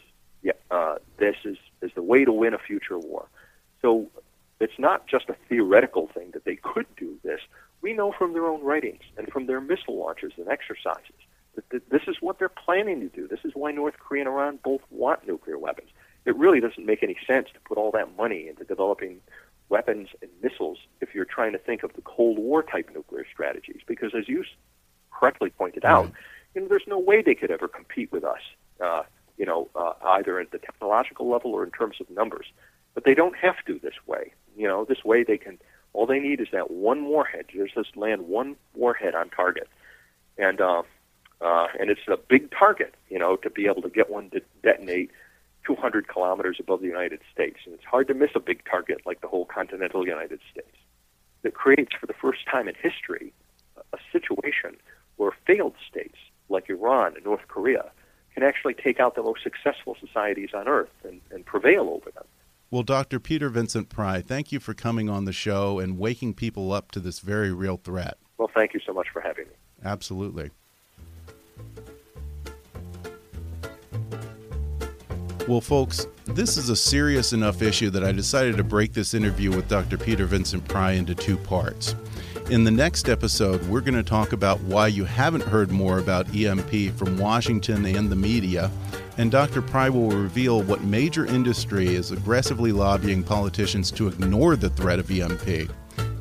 uh, 0.72 0.96
this 1.18 1.36
is, 1.46 1.58
is 1.82 1.92
the 1.96 2.02
way 2.02 2.26
to 2.26 2.32
win 2.32 2.54
a 2.54 2.58
future 2.58 2.98
war. 2.98 3.28
So 3.82 4.08
it's 4.60 4.78
not 4.78 5.08
just 5.08 5.30
a 5.30 5.36
theoretical 5.48 6.08
thing 6.08 6.32
that 6.32 6.44
they 6.44 6.56
could 6.56 6.88
do 6.98 7.18
this 7.24 7.40
we 7.86 7.94
know 7.94 8.12
from 8.12 8.34
their 8.34 8.48
own 8.48 8.64
writings 8.64 9.04
and 9.16 9.32
from 9.32 9.46
their 9.46 9.62
missile 9.62 9.96
launches 10.00 10.32
and 10.38 10.48
exercises 10.48 11.14
that 11.54 11.88
this 11.90 12.02
is 12.08 12.16
what 12.20 12.40
they're 12.40 12.50
planning 12.50 13.00
to 13.00 13.10
do. 13.10 13.28
This 13.28 13.42
is 13.46 13.52
why 13.54 13.72
North 13.72 13.94
Korea 14.00 14.24
and 14.24 14.30
Iran 14.30 14.58
both 14.64 14.82
want 14.90 15.28
nuclear 15.28 15.60
weapons. 15.60 15.90
It 16.26 16.36
really 16.36 16.60
doesn't 16.60 16.84
make 16.84 17.04
any 17.04 17.16
sense 17.28 17.48
to 17.54 17.60
put 17.60 17.78
all 17.78 17.92
that 17.92 18.18
money 18.18 18.48
into 18.48 18.64
developing 18.64 19.22
weapons 19.70 20.10
and 20.24 20.32
missiles 20.42 20.80
if 21.00 21.14
you're 21.14 21.26
trying 21.26 21.52
to 21.52 21.60
think 21.60 21.84
of 21.84 21.94
the 21.94 22.02
Cold 22.02 22.40
War 22.40 22.64
type 22.64 22.90
nuclear 22.92 23.24
strategies, 23.32 23.82
because 23.86 24.16
as 24.16 24.28
you 24.28 24.44
correctly 25.12 25.52
pointed 25.52 25.86
out, 25.86 26.12
you 26.56 26.62
know, 26.62 26.68
there's 26.68 26.88
no 26.88 26.98
way 26.98 27.22
they 27.22 27.36
could 27.36 27.52
ever 27.52 27.68
compete 27.68 28.12
with 28.12 28.24
us. 28.24 28.42
Uh, 28.82 29.04
you 29.38 29.46
know, 29.46 29.70
uh, 29.76 29.94
either 30.04 30.40
at 30.40 30.52
the 30.52 30.58
technological 30.58 31.30
level 31.30 31.52
or 31.52 31.64
in 31.64 31.72
terms 31.72 31.98
of 32.00 32.10
numbers. 32.10 32.48
But 32.94 33.04
they 33.04 33.14
don't 33.14 33.36
have 33.36 33.58
to 33.68 33.80
this 33.80 33.96
way. 34.06 34.34
You 34.56 34.68
know, 34.68 34.86
this 34.86 35.04
way 35.04 35.24
they 35.24 35.38
can 35.38 35.60
all 35.94 36.06
they 36.06 36.20
need 36.20 36.42
is 36.42 36.48
that 36.52 36.72
one 36.72 37.06
warhead. 37.06 37.46
Just 37.50 37.98
land 37.98 38.28
one 38.28 38.56
warhead 38.74 39.16
on 39.16 39.30
target, 39.30 39.70
and 40.38 40.60
uh, 40.62 40.84
uh, 41.42 41.68
and 41.80 41.90
it's 41.90 42.02
a 42.08 42.18
big 42.18 42.52
target, 42.52 42.96
you 43.10 43.20
know, 43.20 43.36
to 43.38 43.50
be 43.50 43.68
able 43.68 43.82
to 43.82 43.90
get 43.90 44.10
one 44.10 44.30
to 44.32 44.42
detonate 44.64 45.12
200 45.66 46.08
kilometers 46.08 46.58
above 46.60 46.82
the 46.82 46.88
United 46.88 47.20
States. 47.34 47.58
And 47.66 47.74
it's 47.74 47.84
hard 47.84 48.08
to 48.08 48.14
miss 48.14 48.32
a 48.36 48.40
big 48.40 48.64
target 48.70 49.02
like 49.06 49.22
the 49.22 49.28
whole 49.28 49.46
continental 49.46 50.06
United 50.06 50.40
States. 50.52 50.76
That 51.44 51.54
creates, 51.54 51.94
for 52.00 52.08
the 52.08 52.14
first 52.14 52.46
time 52.50 52.68
in 52.68 52.76
history, 52.76 53.34
a 53.94 53.98
situation 54.12 54.78
where 55.18 55.32
failed 55.46 55.76
states 55.90 56.18
like 56.50 56.70
Iran 56.70 57.16
and 57.16 57.26
North 57.26 57.48
Korea 57.48 57.92
can 58.36 58.44
actually 58.44 58.74
take 58.74 59.00
out 59.00 59.16
the 59.16 59.24
most 59.24 59.42
successful 59.42 59.96
societies 60.00 60.50
on 60.54 60.68
earth 60.68 60.90
and, 61.04 61.22
and 61.32 61.46
prevail 61.46 61.90
over 61.90 62.12
them. 62.12 62.26
Well, 62.70 62.84
Dr. 62.84 63.20
Peter 63.20 63.50
Vincent 63.50 63.88
Pry, 63.90 64.22
thank 64.22 64.52
you 64.52 64.60
for 64.60 64.74
coming 64.74 65.10
on 65.10 65.24
the 65.24 65.32
show 65.32 65.80
and 65.80 65.98
waking 65.98 66.34
people 66.34 66.74
up 66.74 66.92
to 66.92 67.00
this 67.00 67.20
very 67.20 67.54
real 67.54 67.78
threat. 67.78 68.18
Well, 68.38 68.52
thank 68.54 68.74
you 68.74 68.82
so 68.86 68.92
much 68.92 69.08
for 69.14 69.22
having 69.22 69.46
me. 69.46 69.54
Absolutely. 69.84 70.52
Well, 75.48 75.62
folks, 75.62 76.08
this 76.26 76.58
is 76.58 76.70
a 76.70 76.76
serious 76.76 77.32
enough 77.32 77.62
issue 77.62 77.92
that 77.92 78.04
I 78.04 78.12
decided 78.12 78.58
to 78.58 78.64
break 78.64 78.94
this 78.94 79.14
interview 79.14 79.52
with 79.56 79.70
Dr. 79.70 79.98
Peter 79.98 80.26
Vincent 80.26 80.68
Pry 80.68 80.94
into 80.94 81.16
two 81.16 81.38
parts. 81.38 81.96
In 82.50 82.64
the 82.64 82.70
next 82.70 83.10
episode, 83.10 83.68
we're 83.68 83.82
going 83.82 83.96
to 83.96 84.04
talk 84.04 84.32
about 84.32 84.62
why 84.62 84.86
you 84.88 85.04
haven't 85.04 85.42
heard 85.42 85.72
more 85.72 85.98
about 85.98 86.34
EMP 86.36 86.96
from 86.96 87.18
Washington 87.18 87.86
and 87.86 88.08
the 88.08 88.16
media 88.16 88.70
and 89.18 89.32
Dr. 89.32 89.62
Pry 89.62 89.90
will 89.90 90.10
reveal 90.10 90.62
what 90.62 90.84
major 90.84 91.26
industry 91.26 91.88
is 91.96 92.12
aggressively 92.12 92.72
lobbying 92.72 93.24
politicians 93.24 93.90
to 93.92 94.08
ignore 94.08 94.56
the 94.56 94.70
threat 94.70 95.00
of 95.00 95.10
EMP. 95.10 95.72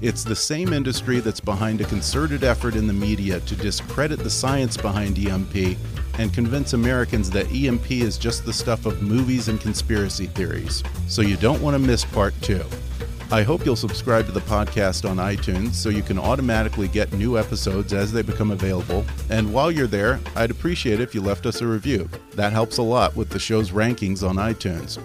It's 0.00 0.24
the 0.24 0.36
same 0.36 0.72
industry 0.72 1.20
that's 1.20 1.40
behind 1.40 1.80
a 1.80 1.84
concerted 1.84 2.44
effort 2.44 2.74
in 2.76 2.86
the 2.86 2.92
media 2.92 3.40
to 3.40 3.56
discredit 3.56 4.20
the 4.20 4.30
science 4.30 4.76
behind 4.76 5.18
EMP 5.18 5.76
and 6.18 6.32
convince 6.32 6.72
Americans 6.72 7.30
that 7.30 7.50
EMP 7.52 7.90
is 7.90 8.16
just 8.16 8.44
the 8.44 8.52
stuff 8.52 8.86
of 8.86 9.02
movies 9.02 9.48
and 9.48 9.60
conspiracy 9.60 10.26
theories. 10.26 10.82
So 11.08 11.22
you 11.22 11.36
don't 11.36 11.60
want 11.60 11.74
to 11.74 11.78
miss 11.78 12.04
part 12.04 12.34
two. 12.40 12.64
I 13.30 13.42
hope 13.42 13.64
you'll 13.64 13.74
subscribe 13.74 14.26
to 14.26 14.32
the 14.32 14.40
podcast 14.40 15.08
on 15.08 15.16
iTunes 15.16 15.74
so 15.74 15.88
you 15.88 16.02
can 16.02 16.18
automatically 16.18 16.88
get 16.88 17.12
new 17.12 17.38
episodes 17.38 17.92
as 17.92 18.12
they 18.12 18.22
become 18.22 18.50
available. 18.50 19.04
And 19.30 19.52
while 19.52 19.72
you're 19.72 19.86
there, 19.86 20.20
I'd 20.36 20.50
appreciate 20.50 21.00
it 21.00 21.02
if 21.02 21.14
you 21.14 21.22
left 21.22 21.46
us 21.46 21.60
a 21.60 21.66
review. 21.66 22.08
That 22.34 22.52
helps 22.52 22.78
a 22.78 22.82
lot 22.82 23.16
with 23.16 23.30
the 23.30 23.38
show's 23.38 23.70
rankings 23.70 24.28
on 24.28 24.36
iTunes. 24.36 24.98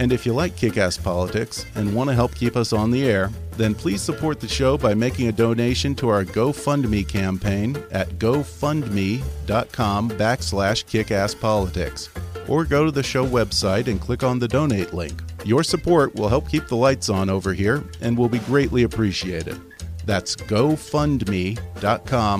And 0.00 0.12
if 0.12 0.24
you 0.24 0.32
like 0.32 0.56
kick 0.56 0.76
ass 0.76 0.96
politics 0.96 1.66
and 1.74 1.94
want 1.94 2.08
to 2.08 2.14
help 2.14 2.34
keep 2.34 2.56
us 2.56 2.72
on 2.72 2.90
the 2.90 3.04
air, 3.04 3.30
then 3.56 3.74
please 3.74 4.00
support 4.00 4.40
the 4.40 4.48
show 4.48 4.78
by 4.78 4.94
making 4.94 5.28
a 5.28 5.32
donation 5.32 5.94
to 5.96 6.08
our 6.08 6.24
GoFundMe 6.24 7.06
campaign 7.06 7.76
at 7.90 8.08
gofundme.com 8.10 10.10
backslash 10.10 10.84
kickasspolitics. 10.84 12.08
Or 12.48 12.64
go 12.64 12.84
to 12.84 12.90
the 12.90 13.02
show 13.02 13.26
website 13.26 13.88
and 13.88 14.00
click 14.00 14.22
on 14.22 14.38
the 14.38 14.48
donate 14.48 14.94
link. 14.94 15.20
Your 15.48 15.64
support 15.64 16.14
will 16.14 16.28
help 16.28 16.46
keep 16.46 16.68
the 16.68 16.76
lights 16.76 17.08
on 17.08 17.30
over 17.30 17.54
here 17.54 17.82
and 18.02 18.18
will 18.18 18.28
be 18.28 18.40
greatly 18.40 18.82
appreciated. 18.82 19.58
That's 20.04 20.36
gofundme.com 20.36 21.56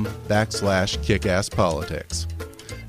backslash 0.04 0.98
kickasspolitics. 0.98 2.26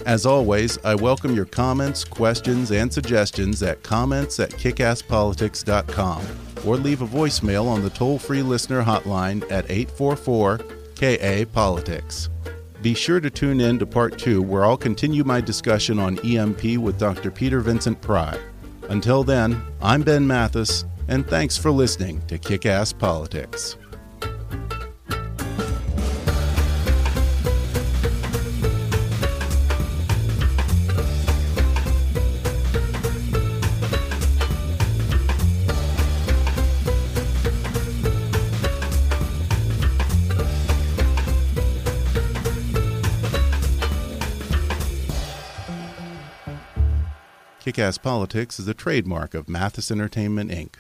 As 0.06 0.26
always, 0.26 0.78
I 0.84 0.96
welcome 0.96 1.34
your 1.34 1.46
comments, 1.46 2.04
questions, 2.04 2.72
and 2.72 2.92
suggestions 2.92 3.64
at 3.64 3.82
comments 3.82 4.42
at 4.42 4.50
kickasspolitics.com 4.50 6.26
or 6.66 6.76
leave 6.76 7.02
a 7.02 7.08
voicemail 7.08 7.68
on 7.68 7.82
the 7.82 7.90
toll 7.90 8.20
free 8.20 8.42
listener 8.42 8.84
hotline 8.84 9.50
at 9.50 9.72
844 9.72 10.58
KA 10.98 11.46
Politics. 11.54 12.28
Be 12.82 12.94
sure 12.94 13.22
to 13.22 13.30
tune 13.30 13.62
in 13.62 13.80
to 13.80 13.86
part 13.86 14.18
two, 14.18 14.42
where 14.42 14.66
I'll 14.66 14.76
continue 14.76 15.24
my 15.24 15.40
discussion 15.40 15.98
on 15.98 16.20
EMP 16.20 16.78
with 16.78 17.00
Dr. 17.00 17.32
Peter 17.32 17.62
Vincent 17.62 18.02
Pry. 18.02 18.38
Until 18.90 19.24
then, 19.24 19.62
I'm 19.82 20.02
Ben 20.02 20.26
Mathis, 20.26 20.84
and 21.08 21.26
thanks 21.28 21.56
for 21.56 21.70
listening 21.70 22.22
to 22.26 22.40
Kick 22.40 22.66
Ass 22.66 22.92
Politics. 22.92 23.78
Kickass 47.80 48.02
Politics 48.02 48.60
is 48.60 48.68
a 48.68 48.74
trademark 48.74 49.34
of 49.34 49.48
Mathis 49.48 49.90
Entertainment, 49.90 50.52
Inc. 50.52 50.74